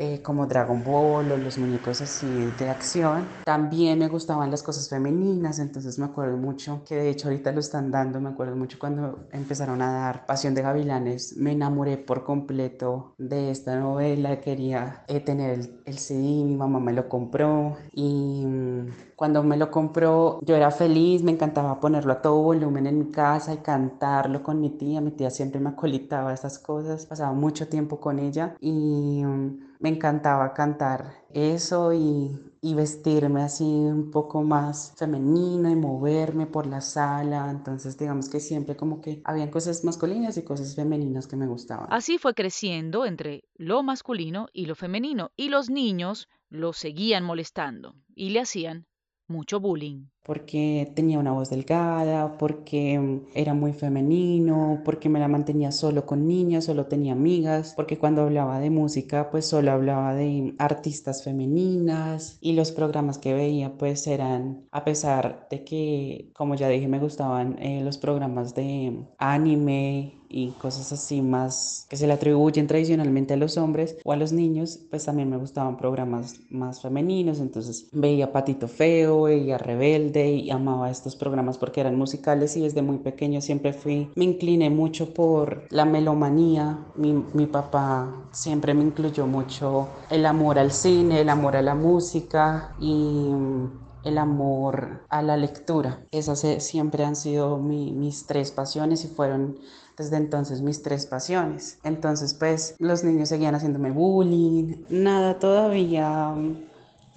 eh, 0.00 0.22
como 0.22 0.46
Dragon 0.46 0.82
Ball 0.82 1.30
o 1.30 1.36
los 1.36 1.58
muñecos 1.58 2.00
así 2.00 2.26
de 2.58 2.70
acción. 2.70 3.28
También 3.44 3.98
me 3.98 4.08
gustaban 4.08 4.50
las 4.50 4.62
cosas 4.62 4.88
femeninas, 4.88 5.58
entonces 5.58 5.98
me 5.98 6.06
acuerdo 6.06 6.38
mucho, 6.38 6.82
que 6.88 6.94
de 6.94 7.10
hecho 7.10 7.28
ahorita 7.28 7.52
lo 7.52 7.60
están 7.60 7.90
dando, 7.90 8.18
me 8.18 8.30
acuerdo 8.30 8.56
mucho 8.56 8.78
cuando 8.78 9.26
empezaron 9.30 9.82
a 9.82 9.92
dar 9.92 10.24
Pasión 10.24 10.54
de 10.54 10.62
Gavilanes, 10.62 11.36
me 11.36 11.52
enamoré 11.52 11.98
por 11.98 12.24
completo 12.24 13.14
de 13.18 13.50
esta 13.50 13.78
novela, 13.78 14.40
quería 14.40 15.04
eh, 15.06 15.20
tener 15.20 15.58
el, 15.58 15.82
el 15.84 15.98
CD, 15.98 16.44
mi 16.44 16.56
mamá 16.56 16.80
me 16.80 16.94
lo 16.94 17.06
compró 17.06 17.76
y 17.92 18.46
mm, 18.46 18.86
cuando 19.16 19.42
me 19.42 19.58
lo 19.58 19.70
compró 19.70 20.40
yo 20.40 20.56
era 20.56 20.70
feliz, 20.70 21.22
me 21.22 21.32
encantaba 21.32 21.78
ponerlo 21.78 22.14
a 22.14 22.22
todo 22.22 22.40
volumen 22.40 22.86
en 22.86 22.98
mi 22.98 23.10
casa 23.10 23.52
y 23.52 23.58
cantarlo 23.58 24.42
con 24.42 24.62
mi 24.62 24.70
tía, 24.70 25.02
mi 25.02 25.10
tía 25.10 25.28
siempre 25.28 25.60
me 25.60 25.68
acolitaba 25.68 26.32
esas 26.32 26.58
cosas, 26.58 27.04
pasaba 27.04 27.34
mucho 27.34 27.68
tiempo 27.68 28.00
con 28.00 28.18
ella 28.18 28.56
y... 28.60 29.22
Mm, 29.24 29.69
me 29.80 29.88
encantaba 29.88 30.52
cantar 30.52 31.24
eso 31.32 31.92
y, 31.92 32.46
vestirme 32.62 33.42
así 33.42 33.64
un 33.64 34.10
poco 34.10 34.42
más 34.42 34.94
femenino 34.96 35.70
y 35.70 35.74
moverme 35.74 36.46
por 36.46 36.66
la 36.66 36.80
sala. 36.82 37.50
Entonces, 37.50 37.96
digamos 37.98 38.28
que 38.28 38.38
siempre 38.40 38.76
como 38.76 39.00
que 39.00 39.22
habían 39.24 39.50
cosas 39.50 39.82
masculinas 39.84 40.36
y 40.36 40.44
cosas 40.44 40.76
femeninas 40.76 41.26
que 41.26 41.36
me 41.36 41.46
gustaban. 41.46 41.86
Así 41.90 42.18
fue 42.18 42.34
creciendo 42.34 43.06
entre 43.06 43.44
lo 43.54 43.82
masculino 43.82 44.48
y 44.52 44.66
lo 44.66 44.74
femenino 44.74 45.32
y 45.36 45.48
los 45.48 45.70
niños 45.70 46.28
lo 46.50 46.72
seguían 46.72 47.24
molestando 47.24 47.94
y 48.14 48.30
le 48.30 48.40
hacían 48.40 48.86
mucho 49.30 49.60
bullying. 49.60 50.06
porque 50.22 50.92
tenía 50.94 51.18
una 51.18 51.32
voz 51.32 51.50
delgada, 51.50 52.38
porque 52.38 52.98
mm, 52.98 53.30
era 53.34 53.54
muy 53.54 53.72
femenino, 53.72 54.80
porque 54.84 55.08
me 55.08 55.18
la 55.18 55.28
mantenía 55.28 55.72
solo 55.72 56.06
con 56.06 56.26
niñas, 56.28 56.66
solo 56.66 56.86
tenía 56.86 57.14
amigas, 57.14 57.72
porque 57.74 57.98
cuando 57.98 58.22
hablaba 58.22 58.60
de 58.60 58.70
música 58.70 59.30
pues 59.30 59.46
solo 59.46 59.72
hablaba 59.72 60.14
de 60.14 60.54
artistas 60.58 61.24
femeninas 61.24 62.38
y 62.40 62.52
los 62.52 62.70
programas 62.72 63.18
que 63.18 63.34
veía 63.34 63.76
pues 63.76 64.06
eran, 64.06 64.68
a 64.70 64.84
pesar 64.84 65.48
de 65.50 65.64
que 65.64 66.30
como 66.34 66.54
ya 66.54 66.68
dije 66.68 66.86
me 66.88 67.00
gustaban 67.00 67.56
eh, 67.60 67.82
los 67.82 67.98
programas 67.98 68.54
de 68.54 69.06
anime 69.18 70.19
y 70.30 70.52
cosas 70.52 70.92
así 70.92 71.20
más 71.20 71.86
que 71.90 71.96
se 71.96 72.06
le 72.06 72.12
atribuyen 72.12 72.66
tradicionalmente 72.66 73.34
a 73.34 73.36
los 73.36 73.58
hombres 73.58 73.96
o 74.04 74.12
a 74.12 74.16
los 74.16 74.32
niños, 74.32 74.78
pues 74.88 75.04
también 75.04 75.28
me 75.28 75.36
gustaban 75.36 75.76
programas 75.76 76.40
más 76.50 76.80
femeninos, 76.80 77.40
entonces 77.40 77.88
veía 77.92 78.32
Patito 78.32 78.68
Feo, 78.68 79.22
veía 79.22 79.58
Rebelde 79.58 80.30
y 80.30 80.50
amaba 80.50 80.90
estos 80.90 81.16
programas 81.16 81.58
porque 81.58 81.80
eran 81.80 81.96
musicales 81.96 82.56
y 82.56 82.62
desde 82.62 82.82
muy 82.82 82.98
pequeño 82.98 83.40
siempre 83.40 83.72
fui, 83.72 84.10
me 84.14 84.24
incliné 84.24 84.70
mucho 84.70 85.12
por 85.12 85.66
la 85.70 85.84
melomanía, 85.84 86.78
mi, 86.94 87.12
mi 87.34 87.46
papá 87.46 88.28
siempre 88.30 88.72
me 88.72 88.84
incluyó 88.84 89.26
mucho 89.26 89.88
el 90.10 90.24
amor 90.26 90.58
al 90.58 90.70
cine, 90.70 91.20
el 91.20 91.28
amor 91.28 91.56
a 91.56 91.62
la 91.62 91.74
música 91.74 92.74
y 92.80 93.30
el 94.04 94.18
amor 94.18 95.04
a 95.08 95.22
la 95.22 95.36
lectura. 95.36 96.04
Esas 96.10 96.40
siempre 96.62 97.04
han 97.04 97.16
sido 97.16 97.58
mis 97.58 98.26
tres 98.26 98.50
pasiones 98.50 99.04
y 99.04 99.08
fueron 99.08 99.58
desde 100.00 100.16
entonces 100.16 100.62
mis 100.62 100.82
tres 100.82 101.06
pasiones. 101.06 101.78
Entonces 101.84 102.34
pues 102.34 102.74
los 102.78 103.04
niños 103.04 103.28
seguían 103.28 103.54
haciéndome 103.54 103.90
bullying, 103.90 104.84
nada 104.88 105.38
todavía 105.38 106.34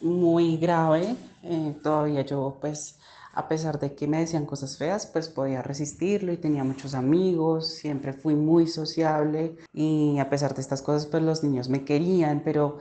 muy 0.02 0.58
grave, 0.58 1.16
eh, 1.44 1.76
todavía 1.82 2.22
yo 2.24 2.58
pues 2.60 3.00
a 3.36 3.48
pesar 3.48 3.80
de 3.80 3.96
que 3.96 4.08
me 4.08 4.20
decían 4.20 4.46
cosas 4.46 4.78
feas, 4.78 5.08
pues 5.08 5.28
podía 5.28 5.64
resistirlo 5.64 6.32
y 6.32 6.38
tenía 6.38 6.64
muchos 6.64 6.94
amigos, 6.94 7.68
siempre 7.68 8.14
fui 8.14 8.36
muy 8.36 8.68
sociable. 8.68 9.58
Y 9.74 10.20
a 10.20 10.30
pesar 10.30 10.54
de 10.54 10.62
estas 10.62 10.84
cosas, 10.84 11.08
pues 11.08 11.24
los 11.24 11.44
niños 11.44 11.68
me 11.68 11.84
querían, 11.84 12.42
pero 12.46 12.78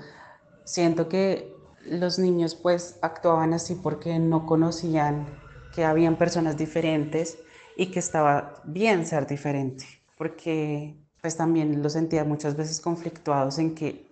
siento 0.65 1.09
que 1.09 1.55
los 1.87 2.19
niños 2.19 2.55
pues 2.55 2.99
actuaban 3.01 3.55
así 3.55 3.77
porque 3.77 4.19
no 4.19 4.45
conocían 4.45 5.27
que 5.75 5.85
habían 5.85 6.17
personas 6.17 6.59
diferentes 6.59 7.39
y 7.77 7.87
que 7.87 7.99
estaba 7.99 8.63
bien 8.65 9.07
ser 9.07 9.27
diferente, 9.27 9.85
porque 10.17 10.97
pues 11.21 11.37
también 11.37 11.83
lo 11.83 11.89
sentía 11.89 12.25
muchas 12.25 12.57
veces 12.57 12.81
conflictuados 12.81 13.59
en 13.59 13.75
que 13.75 14.11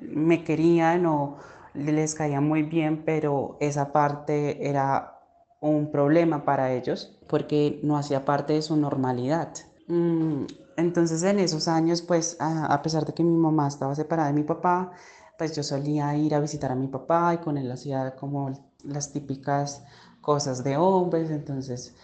me 0.00 0.44
querían 0.44 1.06
o 1.06 1.38
les 1.74 2.14
caía 2.14 2.40
muy 2.40 2.62
bien, 2.62 3.04
pero 3.04 3.56
esa 3.60 3.92
parte 3.92 4.68
era 4.68 5.14
un 5.60 5.90
problema 5.90 6.44
para 6.44 6.72
ellos 6.72 7.18
porque 7.28 7.80
no 7.82 7.96
hacía 7.96 8.24
parte 8.24 8.54
de 8.54 8.62
su 8.62 8.76
normalidad. 8.76 9.52
Mm, 9.86 10.44
entonces 10.76 11.22
en 11.22 11.38
esos 11.38 11.68
años, 11.68 12.02
pues 12.02 12.36
a 12.40 12.80
pesar 12.82 13.04
de 13.04 13.12
que 13.12 13.24
mi 13.24 13.36
mamá 13.36 13.68
estaba 13.68 13.94
separada 13.94 14.28
de 14.28 14.34
mi 14.34 14.44
papá, 14.44 14.92
pues 15.36 15.54
yo 15.54 15.62
solía 15.62 16.14
ir 16.16 16.34
a 16.34 16.40
visitar 16.40 16.72
a 16.72 16.74
mi 16.74 16.88
papá 16.88 17.34
y 17.34 17.38
con 17.38 17.56
él 17.56 17.70
hacía 17.70 18.16
como 18.16 18.52
las 18.84 19.12
típicas 19.12 19.84
cosas 20.20 20.64
de 20.64 20.76
hombres, 20.76 21.30
entonces 21.30 21.94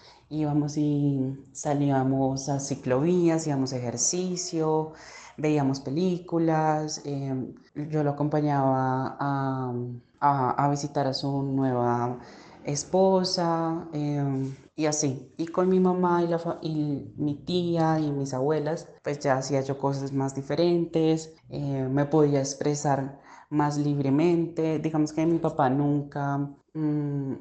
íbamos 0.40 0.76
y 0.76 1.36
salíamos 1.52 2.48
a 2.48 2.60
ciclovías, 2.60 3.46
a 3.46 3.76
ejercicio, 3.76 4.92
veíamos 5.36 5.80
películas, 5.80 7.02
em, 7.04 7.54
yo 7.74 8.02
lo 8.04 8.10
acompañaba 8.10 9.16
a, 9.20 10.68
visitar 10.70 11.06
a 11.06 11.12
su 11.14 11.42
nueva 11.42 12.18
esposa 12.64 13.86
em, 13.92 14.54
y 14.76 14.86
así. 14.86 15.32
Y 15.36 15.46
con 15.46 15.68
mi 15.68 15.80
mamá 15.80 16.22
y, 16.22 16.28
la, 16.28 16.58
y 16.62 17.12
mi 17.16 17.34
tía 17.44 17.98
y 18.00 18.10
mis 18.10 18.32
abuelas, 18.34 18.88
pues 19.02 19.18
ya 19.20 19.36
hacía 19.38 19.60
yo 19.62 19.78
cosas 19.78 20.12
más 20.12 20.34
diferentes, 20.34 21.34
eh, 21.50 21.88
me 21.90 22.06
podía 22.06 22.40
expresar 22.40 23.20
más 23.50 23.76
libremente. 23.78 24.78
Digamos 24.78 25.12
que 25.12 25.26
mi 25.26 25.38
papá 25.38 25.70
nunca, 25.70 26.38
mm, 26.74 27.34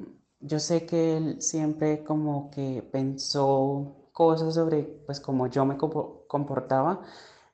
yo 0.44 0.58
sé 0.58 0.86
que 0.86 1.16
él 1.16 1.42
siempre 1.42 2.04
como 2.04 2.50
que 2.50 2.82
pensó 2.92 4.08
cosas 4.12 4.54
sobre 4.54 4.82
pues 5.06 5.20
como 5.20 5.46
yo 5.48 5.64
me 5.64 5.76
comportaba, 5.78 7.02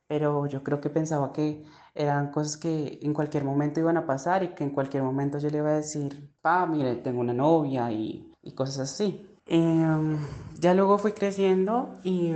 pero 0.06 0.46
yo 0.46 0.62
creo 0.64 0.80
que 0.80 0.90
pensaba 0.90 1.32
que 1.32 1.64
eran 1.94 2.30
cosas 2.32 2.56
que 2.56 2.98
en 3.02 3.14
cualquier 3.14 3.44
momento 3.44 3.80
iban 3.80 3.96
a 3.96 4.06
pasar 4.06 4.42
y 4.42 4.48
que 4.54 4.64
en 4.64 4.70
cualquier 4.70 5.02
momento 5.02 5.38
yo 5.38 5.50
le 5.50 5.58
iba 5.58 5.70
a 5.70 5.74
decir, 5.76 6.30
pa, 6.42 6.66
mire, 6.66 6.96
tengo 6.96 7.20
una 7.20 7.32
novia 7.34 7.90
y, 7.92 8.32
y 8.42 8.52
cosas 8.54 8.78
así. 8.80 9.26
Em, 9.46 10.18
ya 10.60 10.74
luego 10.74 10.98
fui 10.98 11.12
creciendo 11.12 11.98
y 12.04 12.32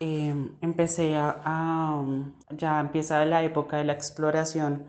em, 0.00 0.56
empecé 0.60 1.16
a, 1.16 1.40
a, 1.44 2.04
ya 2.50 2.80
empieza 2.80 3.24
la 3.24 3.42
época 3.42 3.76
de 3.78 3.84
la 3.84 3.92
exploración 3.92 4.86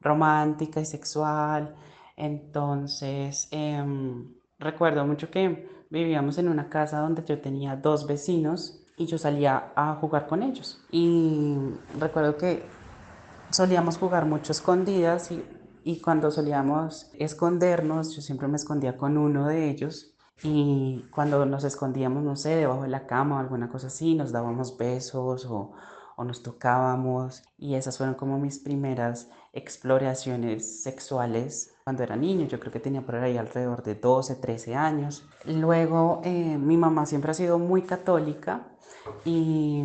romántica 0.00 0.80
y 0.80 0.84
sexual. 0.86 1.74
Entonces, 2.20 3.48
em, 3.50 4.34
recuerdo 4.58 5.06
mucho 5.06 5.30
que 5.30 5.66
vivíamos 5.88 6.36
en 6.36 6.50
una 6.50 6.68
casa 6.68 7.00
donde 7.00 7.24
yo 7.24 7.40
tenía 7.40 7.76
dos 7.76 8.06
vecinos 8.06 8.78
y 8.98 9.06
yo 9.06 9.16
salía 9.16 9.72
a 9.74 9.94
jugar 9.94 10.26
con 10.26 10.42
ellos. 10.42 10.84
Y 10.90 11.56
recuerdo 11.98 12.36
que 12.36 12.62
solíamos 13.50 13.96
jugar 13.96 14.26
mucho 14.26 14.52
escondidas 14.52 15.30
y, 15.82 16.00
cuando 16.02 16.30
solíamos 16.30 17.10
escondernos, 17.14 18.14
yo 18.14 18.20
siempre 18.20 18.48
me 18.48 18.56
escondía 18.56 18.98
con 18.98 19.16
uno 19.16 19.46
de 19.48 19.70
ellos. 19.70 20.14
Y 20.42 21.06
cuando 21.10 21.46
nos 21.46 21.64
escondíamos, 21.64 22.22
no 22.22 22.36
sé, 22.36 22.50
debajo 22.50 22.82
de 22.82 22.88
la 22.88 23.06
cama 23.06 23.36
o 23.36 23.38
alguna 23.38 23.70
cosa 23.70 23.86
así, 23.86 24.14
nos 24.14 24.30
dábamos 24.30 24.76
besos 24.76 25.46
o 25.46 25.72
nos 26.22 26.42
tocábamos. 26.42 27.42
Y 27.56 27.76
esas 27.76 27.96
fueron 27.96 28.14
como 28.14 28.38
mis 28.38 28.58
primeras 28.58 29.30
exploraciones 29.52 30.82
sexuales 30.82 31.74
cuando 31.84 32.02
era 32.02 32.16
niño, 32.16 32.46
yo 32.46 32.60
creo 32.60 32.72
que 32.72 32.80
tenía 32.80 33.02
por 33.02 33.16
ahí 33.16 33.36
alrededor 33.36 33.82
de 33.82 33.96
12, 33.96 34.36
13 34.36 34.74
años. 34.76 35.24
Luego 35.44 36.20
eh, 36.24 36.56
mi 36.58 36.76
mamá 36.76 37.06
siempre 37.06 37.32
ha 37.32 37.34
sido 37.34 37.58
muy 37.58 37.82
católica 37.82 38.68
y 39.24 39.82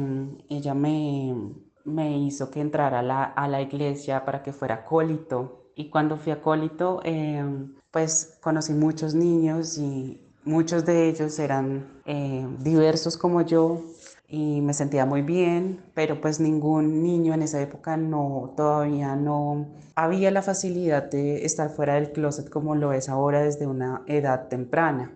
ella 0.50 0.74
me, 0.74 1.36
me 1.84 2.18
hizo 2.20 2.52
que 2.52 2.62
entrara 2.62 3.00
a 3.00 3.04
la, 3.04 3.24
a 3.24 3.48
la, 3.48 3.62
iglesia 3.62 4.24
para 4.26 4.44
que 4.44 4.54
fuera 4.54 4.76
acólito. 4.76 5.72
Y 5.76 5.90
cuando 5.90 6.18
fui 6.18 6.32
acólito, 6.32 7.02
eh, 7.04 7.44
pues 7.92 8.38
conocí 8.42 8.74
muchos 8.74 9.16
niños 9.16 9.78
y 9.78 10.22
muchos 10.44 10.86
de 10.86 11.10
ellos 11.10 11.38
eran 11.40 12.02
eh, 12.06 12.48
diversos 12.60 13.18
como 13.18 13.42
yo, 13.42 13.82
y 14.28 14.62
me 14.62 14.74
sentía 14.74 15.06
muy 15.06 15.22
bien, 15.22 15.84
pero 15.94 16.20
pues 16.20 16.40
ningún 16.40 17.04
niño 17.04 17.34
en 17.34 17.44
esa 17.44 17.62
época 17.62 17.96
no, 17.98 18.54
todavía 18.58 19.16
no 19.16 19.68
había 19.96 20.32
la 20.32 20.42
facilidad 20.42 21.04
de 21.04 21.46
estar 21.46 21.70
fuera 21.70 21.96
del 21.96 22.12
closet 22.12 22.50
como 22.50 22.76
lo 22.76 22.92
es 22.92 23.08
ahora 23.08 23.42
desde 23.42 23.68
una 23.68 24.02
edad 24.08 24.48
temprana. 24.48 25.12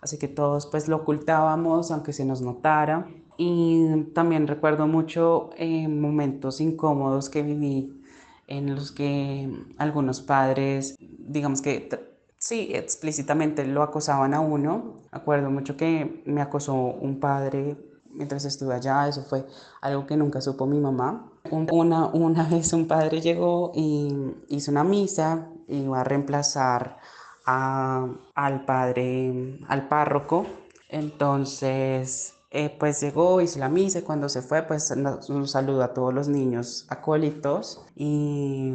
Así 0.00 0.18
que 0.18 0.28
todos 0.28 0.66
pues 0.66 0.86
lo 0.88 0.96
ocultábamos 0.96 1.90
aunque 1.90 2.12
se 2.12 2.24
nos 2.24 2.42
notara. 2.42 3.08
Y 3.36 4.04
también 4.14 4.46
recuerdo 4.46 4.86
mucho 4.86 5.50
eh, 5.56 5.88
momentos 5.88 6.60
incómodos 6.60 7.28
que 7.28 7.42
viví 7.42 8.00
en 8.46 8.74
los 8.74 8.92
que 8.92 9.50
algunos 9.78 10.20
padres, 10.20 10.94
digamos 11.00 11.60
que 11.60 11.88
sí, 12.38 12.70
explícitamente 12.74 13.66
lo 13.66 13.82
acosaban 13.82 14.34
a 14.34 14.40
uno. 14.40 15.00
Acuerdo 15.10 15.50
mucho 15.50 15.76
que 15.76 16.22
me 16.26 16.42
acosó 16.42 16.74
un 16.74 17.18
padre 17.18 17.76
mientras 18.14 18.44
estuve 18.44 18.74
allá, 18.74 19.08
eso 19.08 19.22
fue 19.22 19.46
algo 19.80 20.06
que 20.06 20.16
nunca 20.16 20.40
supo 20.40 20.66
mi 20.66 20.78
mamá. 20.78 21.30
Una, 21.50 22.06
una 22.06 22.44
vez 22.50 22.72
un 22.72 22.86
padre 22.86 23.20
llegó 23.20 23.72
y 23.74 24.34
hizo 24.48 24.70
una 24.70 24.84
misa, 24.84 25.48
iba 25.68 26.00
a 26.00 26.04
reemplazar 26.04 26.98
a, 27.46 28.08
al 28.34 28.64
padre, 28.64 29.60
al 29.68 29.88
párroco, 29.88 30.46
entonces 30.88 32.34
eh, 32.50 32.74
pues 32.78 33.00
llegó, 33.00 33.40
hizo 33.40 33.58
la 33.58 33.68
misa 33.68 33.98
y 33.98 34.02
cuando 34.02 34.28
se 34.28 34.40
fue 34.40 34.62
pues 34.62 34.92
un 35.28 35.48
saludo 35.48 35.82
a 35.82 35.92
todos 35.92 36.14
los 36.14 36.28
niños 36.28 36.86
acólitos 36.88 37.84
y 37.96 38.72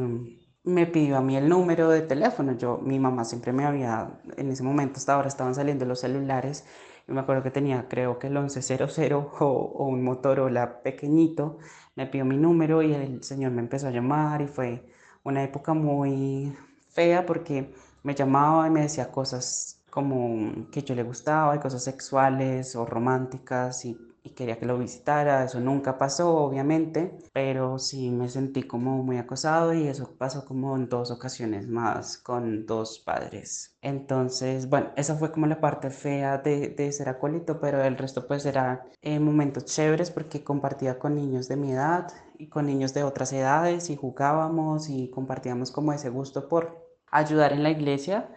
me 0.64 0.86
pidió 0.86 1.18
a 1.18 1.22
mí 1.22 1.38
el 1.38 1.50
número 1.50 1.90
de 1.90 2.02
teléfono. 2.02 2.58
Yo, 2.58 2.78
mi 2.78 3.00
mamá 3.00 3.26
siempre 3.26 3.54
me 3.54 3.66
había, 3.66 4.20
en 4.38 4.52
ese 4.52 4.64
momento 4.64 4.98
hasta 4.98 5.16
ahora 5.16 5.28
estaban 5.28 5.56
saliendo 5.56 5.86
los 5.86 6.02
celulares 6.02 6.66
yo 7.10 7.16
me 7.16 7.22
acuerdo 7.22 7.42
que 7.42 7.50
tenía, 7.50 7.88
creo 7.90 8.20
que 8.20 8.28
el 8.28 8.34
1100 8.34 8.84
o, 9.14 9.18
o 9.40 9.88
un 9.88 10.04
Motorola 10.04 10.84
pequeñito. 10.84 11.58
Me 11.96 12.06
pidió 12.06 12.24
mi 12.24 12.38
número 12.38 12.84
y 12.84 12.94
el 12.94 13.24
señor 13.24 13.52
me 13.52 13.62
empezó 13.62 13.88
a 13.88 13.92
llamar 13.92 14.42
y 14.44 14.48
fue 14.48 14.86
una 15.24 15.44
época 15.44 15.74
muy 15.74 16.56
fea 16.92 17.26
porque 17.26 17.74
me 18.04 18.14
llamaba 18.14 18.68
y 18.68 18.70
me 18.70 18.82
decía 18.84 19.12
cosas 19.12 19.82
como 19.90 20.70
que 20.72 20.84
yo 20.84 20.94
le 20.94 21.02
gustaba 21.02 21.56
y 21.56 21.60
cosas 21.60 21.84
sexuales 21.84 22.76
o 22.76 22.86
románticas 22.86 23.86
y 23.86 23.98
y 24.24 24.32
quería 24.32 24.60
que 24.60 24.66
lo 24.66 24.78
visitara. 24.78 25.44
Eso 25.44 25.60
nunca 25.60 25.98
pasó, 25.98 26.36
obviamente, 26.36 27.18
pero 27.34 27.80
sí 27.80 28.10
me 28.12 28.30
sentí 28.30 28.64
como 28.64 29.04
muy 29.04 29.18
acosado 29.18 29.74
y 29.74 29.88
eso 29.88 30.16
pasó 30.18 30.46
como 30.46 30.76
en 30.76 30.90
dos 30.90 31.12
ocasiones 31.12 31.68
más 31.68 32.18
con 32.18 32.66
dos 32.66 33.00
padres. 33.00 33.76
Entonces, 33.82 34.70
bueno, 34.70 34.92
esa 34.96 35.16
fue 35.16 35.32
como 35.32 35.48
la 35.48 35.62
parte 35.62 35.90
fea 35.90 36.38
de, 36.38 36.70
de 36.70 36.92
ser 36.92 37.10
acólito, 37.10 37.60
pero 37.60 37.84
el 37.84 37.98
resto 37.98 38.28
pues 38.28 38.46
era 38.46 38.86
eh, 39.02 39.20
momentos 39.20 39.66
chéveres 39.66 40.12
porque 40.12 40.44
compartía 40.44 41.00
con 41.00 41.16
niños 41.16 41.48
de 41.48 41.56
mi 41.56 41.72
edad 41.72 42.12
y 42.38 42.50
con 42.50 42.66
niños 42.66 42.94
de 42.94 43.04
otras 43.04 43.32
edades 43.34 43.90
y 43.90 43.96
jugábamos 43.96 44.90
y 44.90 45.10
compartíamos 45.10 45.72
como 45.72 45.94
ese 45.94 46.10
gusto 46.10 46.48
por 46.50 46.86
ayudar 47.12 47.54
en 47.54 47.64
la 47.64 47.72
iglesia. 47.72 48.30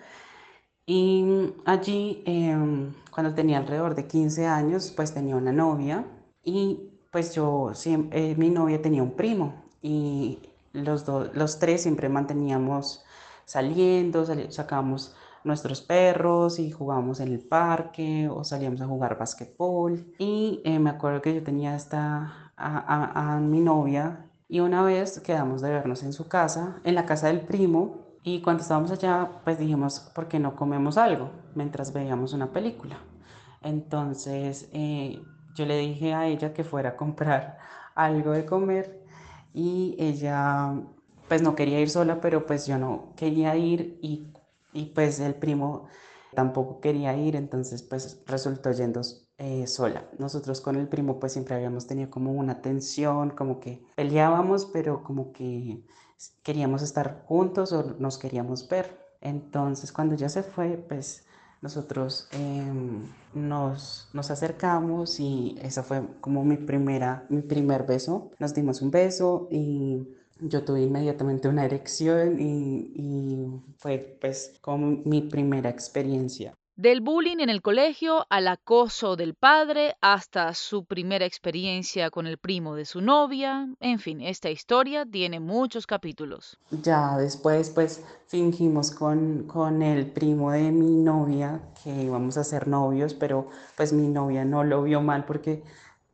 Y 0.86 1.54
allí, 1.64 2.22
em, 2.26 2.92
cuando 3.10 3.34
tenía 3.34 3.58
alrededor 3.58 3.94
de 3.94 4.06
15 4.06 4.46
años, 4.46 4.92
pues 4.96 5.14
tenía 5.14 5.36
una 5.36 5.52
novia 5.52 6.04
y 6.44 6.90
pues 7.10 7.34
yo, 7.34 7.72
siempre, 7.74 8.32
eh, 8.32 8.34
mi 8.36 8.50
novia 8.50 8.80
tenía 8.82 9.02
un 9.02 9.12
primo 9.12 9.54
y 9.82 10.38
los, 10.72 11.06
los 11.34 11.58
tres 11.58 11.82
siempre 11.82 12.08
manteníamos 12.08 13.04
saliendo, 13.44 14.24
sacábamos 14.50 15.14
nuestros 15.44 15.82
perros 15.82 16.58
y 16.58 16.70
jugábamos 16.70 17.20
en 17.20 17.28
el 17.28 17.40
parque 17.40 18.28
o 18.30 18.44
salíamos 18.44 18.80
a 18.80 18.86
jugar 18.86 19.18
basquetbol. 19.18 20.14
Y 20.18 20.60
eh, 20.64 20.78
me 20.78 20.90
acuerdo 20.90 21.20
que 21.22 21.34
yo 21.34 21.42
tenía 21.42 21.76
esta, 21.76 22.52
a, 22.56 23.34
a 23.36 23.40
mi 23.40 23.60
novia 23.60 24.30
y 24.48 24.60
una 24.60 24.82
vez 24.82 25.20
quedamos 25.20 25.62
de 25.62 25.70
vernos 25.70 26.02
en 26.02 26.12
su 26.12 26.28
casa, 26.28 26.80
en 26.84 26.94
la 26.94 27.06
casa 27.06 27.28
del 27.28 27.40
primo, 27.40 28.01
y 28.24 28.40
cuando 28.40 28.62
estábamos 28.62 28.90
allá, 28.92 29.40
pues 29.44 29.58
dijimos, 29.58 30.00
¿por 30.14 30.28
qué 30.28 30.38
no 30.38 30.54
comemos 30.54 30.96
algo 30.96 31.30
mientras 31.54 31.92
veíamos 31.92 32.32
una 32.32 32.52
película? 32.52 32.98
Entonces 33.62 34.68
eh, 34.72 35.20
yo 35.54 35.66
le 35.66 35.76
dije 35.78 36.14
a 36.14 36.26
ella 36.26 36.54
que 36.54 36.64
fuera 36.64 36.90
a 36.90 36.96
comprar 36.96 37.58
algo 37.94 38.32
de 38.32 38.46
comer 38.46 39.02
y 39.54 39.96
ella 39.98 40.74
pues 41.28 41.42
no 41.42 41.54
quería 41.54 41.80
ir 41.80 41.90
sola, 41.90 42.20
pero 42.20 42.46
pues 42.46 42.66
yo 42.66 42.78
no 42.78 43.12
quería 43.16 43.56
ir 43.56 43.98
y, 44.02 44.28
y 44.72 44.86
pues 44.86 45.18
el 45.20 45.34
primo 45.34 45.86
tampoco 46.34 46.80
quería 46.80 47.16
ir, 47.16 47.36
entonces 47.36 47.82
pues 47.82 48.22
resultó 48.26 48.70
yendo 48.70 49.00
eh, 49.38 49.66
sola. 49.66 50.08
Nosotros 50.18 50.60
con 50.60 50.76
el 50.76 50.88
primo 50.88 51.18
pues 51.18 51.32
siempre 51.32 51.54
habíamos 51.54 51.86
tenido 51.86 52.10
como 52.10 52.32
una 52.32 52.60
tensión, 52.62 53.30
como 53.30 53.60
que 53.60 53.84
peleábamos, 53.96 54.66
pero 54.66 55.02
como 55.02 55.32
que 55.32 55.82
queríamos 56.42 56.82
estar 56.82 57.24
juntos 57.26 57.72
o 57.72 57.94
nos 57.98 58.18
queríamos 58.18 58.68
ver. 58.68 58.98
Entonces 59.20 59.92
cuando 59.92 60.14
ya 60.14 60.28
se 60.28 60.42
fue, 60.42 60.76
pues 60.88 61.24
nosotros 61.62 62.28
em, 62.32 63.04
nos, 63.34 64.08
nos 64.12 64.30
acercamos 64.30 65.20
y 65.20 65.56
esa 65.62 65.82
fue 65.82 66.02
como 66.20 66.44
mi, 66.44 66.56
primera, 66.56 67.24
mi 67.28 67.42
primer 67.42 67.84
beso. 67.84 68.30
Nos 68.38 68.54
dimos 68.54 68.82
un 68.82 68.90
beso 68.90 69.48
y 69.50 70.08
yo 70.40 70.64
tuve 70.64 70.82
inmediatamente 70.82 71.48
una 71.48 71.64
erección 71.64 72.40
y, 72.40 72.92
y 72.96 73.62
fue 73.78 74.18
pues 74.20 74.58
como 74.60 75.02
mi 75.04 75.22
primera 75.22 75.70
experiencia. 75.70 76.52
Del 76.76 77.02
bullying 77.02 77.40
en 77.40 77.50
el 77.50 77.60
colegio 77.60 78.24
al 78.30 78.48
acoso 78.48 79.14
del 79.14 79.34
padre 79.34 79.94
hasta 80.00 80.54
su 80.54 80.86
primera 80.86 81.26
experiencia 81.26 82.10
con 82.10 82.26
el 82.26 82.38
primo 82.38 82.74
de 82.76 82.86
su 82.86 83.02
novia. 83.02 83.68
En 83.78 83.98
fin, 83.98 84.22
esta 84.22 84.48
historia 84.48 85.04
tiene 85.04 85.38
muchos 85.38 85.86
capítulos. 85.86 86.58
Ya 86.70 87.18
después 87.18 87.68
pues 87.68 88.02
fingimos 88.26 88.90
con, 88.90 89.46
con 89.46 89.82
el 89.82 90.10
primo 90.12 90.50
de 90.50 90.72
mi 90.72 90.96
novia 90.96 91.60
que 91.84 92.04
íbamos 92.04 92.38
a 92.38 92.44
ser 92.44 92.66
novios, 92.66 93.12
pero 93.12 93.50
pues 93.76 93.92
mi 93.92 94.08
novia 94.08 94.46
no 94.46 94.64
lo 94.64 94.82
vio 94.82 95.02
mal 95.02 95.26
porque 95.26 95.62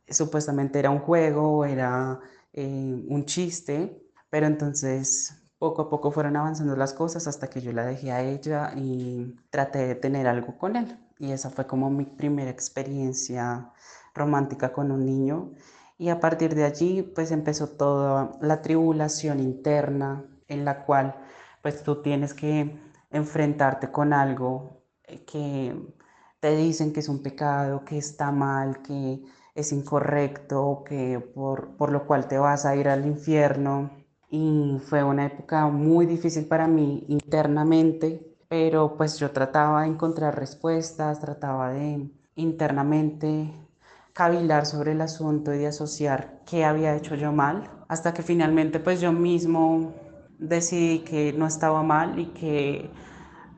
supuestamente 0.09 0.77
era 0.77 0.89
un 0.89 0.99
juego, 0.99 1.63
era 1.63 2.19
eh, 2.51 3.05
un 3.07 3.23
chiste, 3.25 4.03
pero 4.29 4.45
entonces 4.45 5.38
poco 5.59 5.83
a 5.83 5.89
poco 5.89 6.11
fueron 6.11 6.37
avanzando 6.37 6.75
las 6.75 6.93
cosas 6.93 7.27
hasta 7.27 7.49
que 7.49 7.61
yo 7.61 7.73
la 7.73 7.85
dejé 7.85 8.11
a 8.11 8.23
ella 8.23 8.71
y 8.75 9.35
traté 9.51 9.79
de 9.87 9.95
tener 9.95 10.27
algo 10.27 10.57
con 10.57 10.75
él. 10.77 10.97
Y 11.19 11.31
esa 11.31 11.49
fue 11.49 11.67
como 11.67 11.89
mi 11.89 12.05
primera 12.05 12.49
experiencia 12.49 13.71
romántica 14.15 14.73
con 14.73 14.91
un 14.91 15.05
niño. 15.05 15.51
Y 15.97 16.09
a 16.09 16.19
partir 16.19 16.55
de 16.55 16.63
allí 16.65 17.03
pues 17.03 17.31
empezó 17.31 17.67
toda 17.69 18.31
la 18.41 18.61
tribulación 18.61 19.39
interna 19.41 20.25
en 20.47 20.65
la 20.65 20.85
cual 20.85 21.15
pues 21.61 21.83
tú 21.83 22.01
tienes 22.01 22.33
que 22.33 22.79
enfrentarte 23.11 23.91
con 23.91 24.13
algo 24.13 24.81
que 25.27 25.75
te 26.39 26.55
dicen 26.55 26.93
que 26.93 27.01
es 27.01 27.09
un 27.09 27.21
pecado, 27.21 27.83
que 27.85 27.97
está 27.97 28.31
mal, 28.31 28.81
que 28.81 29.23
es 29.55 29.71
incorrecto, 29.73 30.83
que 30.85 31.19
por, 31.19 31.75
por 31.77 31.91
lo 31.91 32.05
cual 32.07 32.27
te 32.27 32.37
vas 32.37 32.65
a 32.65 32.75
ir 32.75 32.87
al 32.87 33.05
infierno 33.05 33.98
y 34.29 34.77
fue 34.85 35.03
una 35.03 35.25
época 35.25 35.67
muy 35.67 36.05
difícil 36.05 36.45
para 36.45 36.67
mí 36.67 37.05
internamente, 37.07 38.35
pero 38.47 38.95
pues 38.97 39.17
yo 39.19 39.31
trataba 39.31 39.81
de 39.81 39.89
encontrar 39.89 40.37
respuestas, 40.37 41.19
trataba 41.19 41.71
de 41.71 42.09
internamente 42.35 43.53
cavilar 44.13 44.65
sobre 44.65 44.91
el 44.91 45.01
asunto 45.01 45.53
y 45.53 45.59
de 45.59 45.67
asociar 45.67 46.41
qué 46.45 46.65
había 46.65 46.95
hecho 46.95 47.15
yo 47.15 47.31
mal, 47.31 47.69
hasta 47.87 48.13
que 48.13 48.21
finalmente 48.21 48.79
pues 48.79 49.01
yo 49.01 49.11
mismo 49.11 49.93
decidí 50.37 50.99
que 50.99 51.33
no 51.33 51.47
estaba 51.47 51.83
mal 51.83 52.19
y 52.19 52.27
que 52.27 52.89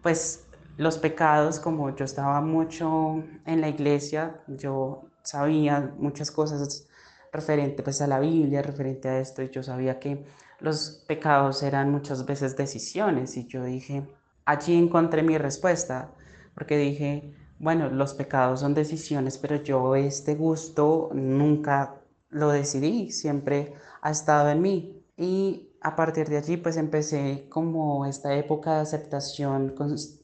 pues 0.01 0.47
los 0.77 0.97
pecados, 0.97 1.59
como 1.59 1.95
yo 1.95 2.05
estaba 2.05 2.41
mucho 2.41 3.23
en 3.45 3.61
la 3.61 3.69
iglesia, 3.69 4.41
yo 4.47 5.03
sabía 5.21 5.93
muchas 5.97 6.31
cosas 6.31 6.87
referente 7.31 7.83
pues 7.83 8.01
a 8.01 8.07
la 8.07 8.19
Biblia, 8.19 8.61
referente 8.61 9.07
a 9.09 9.19
esto, 9.19 9.41
y 9.41 9.49
yo 9.49 9.63
sabía 9.63 9.99
que 9.99 10.25
los 10.61 11.03
pecados 11.07 11.63
eran 11.63 11.91
muchas 11.91 12.25
veces 12.25 12.55
decisiones 12.55 13.35
y 13.35 13.47
yo 13.47 13.63
dije, 13.63 14.07
allí 14.45 14.75
encontré 14.75 15.23
mi 15.23 15.37
respuesta, 15.37 16.11
porque 16.53 16.77
dije, 16.77 17.33
bueno, 17.59 17.89
los 17.89 18.13
pecados 18.13 18.59
son 18.59 18.73
decisiones, 18.73 19.37
pero 19.37 19.55
yo 19.57 19.95
este 19.95 20.35
gusto 20.35 21.09
nunca 21.13 21.95
lo 22.29 22.49
decidí, 22.49 23.11
siempre 23.11 23.73
ha 24.01 24.11
estado 24.11 24.49
en 24.49 24.61
mí. 24.61 25.03
Y 25.17 25.69
a 25.81 25.95
partir 25.95 26.27
de 26.29 26.37
allí 26.37 26.57
pues 26.57 26.77
empecé 26.77 27.47
como 27.49 28.05
esta 28.05 28.33
época 28.35 28.75
de 28.75 28.81
aceptación 28.81 29.75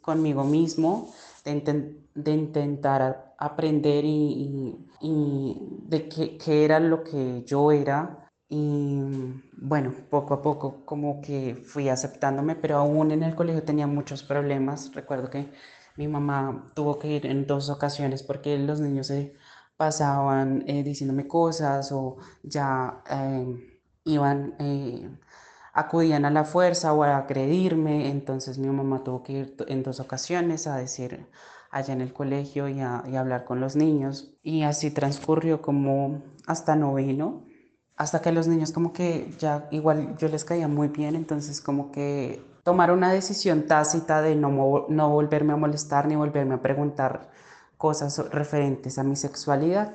conmigo 0.02 0.44
mismo, 0.44 1.14
de, 1.44 2.32
intentar 2.32 3.34
aprender 3.38 4.04
y, 4.06 4.76
de 5.02 6.10
qué 6.10 6.66
era 6.66 6.80
lo 6.80 7.04
que 7.04 7.44
yo 7.46 7.72
era 7.72 8.27
y 8.50 9.02
bueno, 9.58 9.94
poco 10.10 10.34
a 10.36 10.42
poco 10.42 10.86
como 10.86 11.22
que 11.22 11.56
fui 11.66 11.90
aceptándome, 11.90 12.56
pero 12.56 12.78
aún 12.78 13.12
en 13.12 13.24
el 13.24 13.36
colegio 13.36 13.64
tenía 13.64 13.88
muchos 13.88 14.24
problemas. 14.24 14.94
Recuerdo 14.94 15.30
que 15.30 15.52
mi 15.98 16.08
mamá 16.08 16.72
tuvo 16.76 16.98
que 17.00 17.10
ir 17.10 17.26
en 17.26 17.46
dos 17.48 17.70
ocasiones 17.70 18.24
porque 18.24 18.58
los 18.58 18.80
niños 18.80 19.08
se 19.08 19.34
pasaban 19.78 20.64
eh, 20.68 20.84
diciéndome 20.84 21.28
cosas 21.28 21.92
o 21.92 22.18
ya 22.44 23.04
em, 23.10 23.62
iban, 24.06 24.56
eh, 24.60 25.10
acudían 25.74 26.26
a 26.26 26.32
la 26.32 26.46
fuerza 26.46 26.94
o 26.94 27.04
a 27.04 27.18
agredirme. 27.18 28.10
Entonces 28.10 28.58
mi 28.60 28.70
mamá 28.70 29.04
tuvo 29.04 29.24
que 29.24 29.34
ir 29.34 29.56
en 29.68 29.84
dos 29.84 30.00
ocasiones 30.00 30.68
a 30.68 30.78
decir 30.78 31.28
allá 31.72 31.94
en 31.94 32.02
el 32.02 32.14
colegio 32.14 32.70
y 32.70 32.80
a, 32.82 33.04
y 33.08 33.16
a 33.16 33.20
hablar 33.22 33.46
con 33.46 33.60
los 33.60 33.76
niños. 33.76 34.32
Y 34.44 34.64
así 34.64 34.92
transcurrió 34.92 35.62
como 35.62 36.24
hasta 36.48 36.76
noveno 36.76 37.47
hasta 37.98 38.22
que 38.22 38.32
los 38.32 38.48
niños 38.48 38.72
como 38.72 38.94
que 38.94 39.34
ya 39.40 39.68
igual 39.72 40.16
yo 40.18 40.28
les 40.28 40.46
caía 40.46 40.68
muy 40.68 40.88
bien, 40.88 41.16
entonces 41.16 41.60
como 41.62 41.92
que 41.92 42.46
tomaron 42.64 43.00
una 43.00 43.12
decisión 43.12 43.66
tácita 43.66 44.22
de 44.22 44.36
no, 44.36 44.86
no 44.90 45.10
volverme 45.10 45.54
a 45.54 45.58
molestar 45.58 46.08
ni 46.08 46.16
volverme 46.16 46.56
a 46.56 46.62
preguntar 46.62 47.30
cosas 47.78 48.18
referentes 48.30 49.00
a 49.00 49.04
mi 49.04 49.16
sexualidad. 49.16 49.94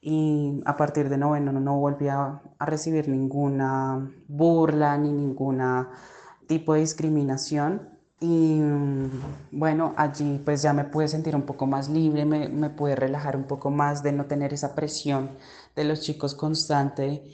Y 0.00 0.60
a 0.66 0.76
partir 0.76 1.08
de 1.08 1.16
noveno 1.16 1.52
no 1.52 1.78
volví 1.78 2.08
a, 2.08 2.42
a 2.58 2.66
recibir 2.66 3.08
ninguna 3.08 4.10
burla 4.26 4.98
ni 4.98 5.12
ningún 5.12 5.62
tipo 6.48 6.74
de 6.74 6.80
discriminación. 6.80 7.91
Y 8.24 8.60
bueno, 9.50 9.94
allí 9.96 10.40
pues 10.44 10.62
ya 10.62 10.72
me 10.72 10.84
pude 10.84 11.08
sentir 11.08 11.34
un 11.34 11.42
poco 11.42 11.66
más 11.66 11.88
libre, 11.88 12.24
me, 12.24 12.48
me 12.48 12.70
pude 12.70 12.94
relajar 12.94 13.36
un 13.36 13.44
poco 13.44 13.70
más 13.70 14.02
de 14.04 14.12
no 14.12 14.26
tener 14.26 14.52
esa 14.54 14.74
presión 14.76 15.30
de 15.74 15.82
los 15.84 16.02
chicos 16.02 16.34
constante 16.36 17.24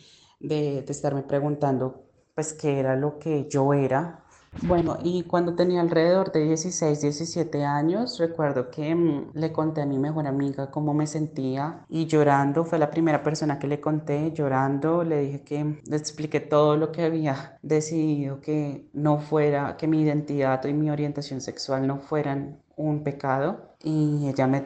de, 0.40 0.83
de 0.83 0.92
estarme 0.92 1.22
preguntando 1.22 2.07
pues 2.35 2.55
qué 2.55 2.79
era 2.79 2.96
lo 2.96 3.18
que 3.18 3.46
yo 3.51 3.74
era 3.74 4.24
bueno, 4.62 4.98
y 5.02 5.22
cuando 5.24 5.54
tenía 5.54 5.80
alrededor 5.80 6.32
de 6.32 6.44
16, 6.44 7.00
17 7.00 7.64
años, 7.64 8.18
recuerdo 8.18 8.70
que 8.70 8.94
mm, 8.94 9.30
le 9.34 9.52
conté 9.52 9.82
a 9.82 9.87
mi 9.87 9.98
mejor 9.98 10.26
amiga 10.26 10.70
cómo 10.70 10.94
me 10.94 11.06
sentía 11.06 11.84
y 11.88 12.06
llorando, 12.06 12.64
fue 12.64 12.78
la 12.78 12.90
primera 12.90 13.22
persona 13.22 13.58
que 13.58 13.66
le 13.66 13.80
conté, 13.80 14.32
llorando, 14.32 15.04
le 15.04 15.20
dije 15.20 15.42
que 15.42 15.82
le 15.84 15.96
expliqué 15.96 16.40
todo 16.40 16.76
lo 16.76 16.92
que 16.92 17.04
había 17.04 17.58
decidido 17.62 18.40
que 18.40 18.88
no 18.92 19.18
fuera, 19.18 19.76
que 19.76 19.87
mi 19.87 20.02
identidad 20.02 20.64
y 20.64 20.72
mi 20.72 20.90
orientación 20.90 21.40
sexual 21.40 21.87
no 21.87 21.98
fueran 21.98 22.58
un 22.76 23.02
pecado 23.02 23.74
y 23.82 24.28
ella 24.28 24.46
me, 24.46 24.64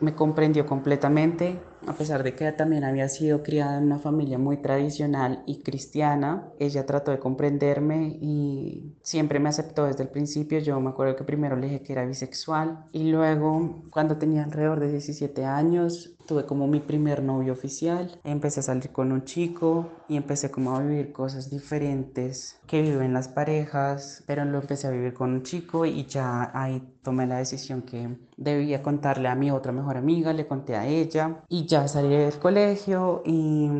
me 0.00 0.14
comprendió 0.14 0.66
completamente 0.66 1.60
a 1.86 1.92
pesar 1.94 2.22
de 2.22 2.34
que 2.34 2.50
también 2.52 2.84
había 2.84 3.08
sido 3.08 3.42
criada 3.42 3.78
en 3.78 3.84
una 3.84 3.98
familia 3.98 4.38
muy 4.38 4.58
tradicional 4.58 5.42
y 5.46 5.62
cristiana, 5.62 6.52
ella 6.58 6.86
trató 6.86 7.10
de 7.10 7.18
comprenderme 7.18 8.18
y 8.20 8.96
siempre 9.02 9.38
me 9.40 9.48
aceptó 9.48 9.86
desde 9.86 10.02
el 10.02 10.08
principio. 10.08 10.58
Yo 10.58 10.80
me 10.80 10.90
acuerdo 10.90 11.16
que 11.16 11.24
primero 11.24 11.56
le 11.56 11.68
dije 11.68 11.82
que 11.82 11.92
era 11.92 12.04
bisexual 12.04 12.86
y 12.92 13.10
luego 13.10 13.84
cuando 13.90 14.16
tenía 14.18 14.44
alrededor 14.44 14.80
de 14.80 14.90
17 14.92 15.44
años 15.44 16.17
tuve 16.28 16.44
como 16.44 16.66
mi 16.66 16.80
primer 16.80 17.22
novio 17.22 17.54
oficial, 17.54 18.20
empecé 18.22 18.60
a 18.60 18.62
salir 18.62 18.90
con 18.90 19.12
un 19.12 19.24
chico 19.24 19.88
y 20.08 20.16
empecé 20.16 20.50
como 20.50 20.76
a 20.76 20.82
vivir 20.82 21.10
cosas 21.10 21.48
diferentes 21.48 22.60
que 22.66 22.82
viven 22.82 23.14
las 23.14 23.28
parejas, 23.28 24.22
pero 24.26 24.44
lo 24.44 24.60
empecé 24.60 24.88
a 24.88 24.90
vivir 24.90 25.14
con 25.14 25.32
un 25.32 25.42
chico 25.42 25.86
y 25.86 26.04
ya 26.04 26.50
ahí 26.52 26.86
tomé 27.02 27.26
la 27.26 27.38
decisión 27.38 27.80
que 27.80 28.18
debía 28.36 28.82
contarle 28.82 29.28
a 29.28 29.34
mi 29.34 29.50
otra 29.50 29.72
mejor 29.72 29.96
amiga, 29.96 30.34
le 30.34 30.46
conté 30.46 30.76
a 30.76 30.86
ella 30.86 31.40
y 31.48 31.64
ya 31.64 31.88
salí 31.88 32.10
del 32.10 32.38
colegio 32.38 33.22
y 33.24 33.70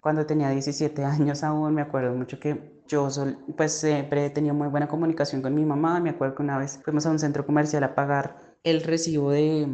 cuando 0.00 0.26
tenía 0.26 0.50
17 0.50 1.04
años 1.04 1.44
aún 1.44 1.72
me 1.72 1.82
acuerdo 1.82 2.12
mucho 2.14 2.40
que 2.40 2.82
yo 2.88 3.08
pues 3.56 3.72
siempre 3.78 4.26
he 4.26 4.30
tenido 4.30 4.54
muy 4.54 4.66
buena 4.66 4.88
comunicación 4.88 5.40
con 5.40 5.54
mi 5.54 5.64
mamá, 5.64 6.00
me 6.00 6.10
acuerdo 6.10 6.34
que 6.34 6.42
una 6.42 6.58
vez 6.58 6.80
fuimos 6.84 7.06
a 7.06 7.10
un 7.10 7.20
centro 7.20 7.46
comercial 7.46 7.84
a 7.84 7.94
pagar 7.94 8.51
el 8.64 8.82
recibo 8.82 9.30
de, 9.30 9.66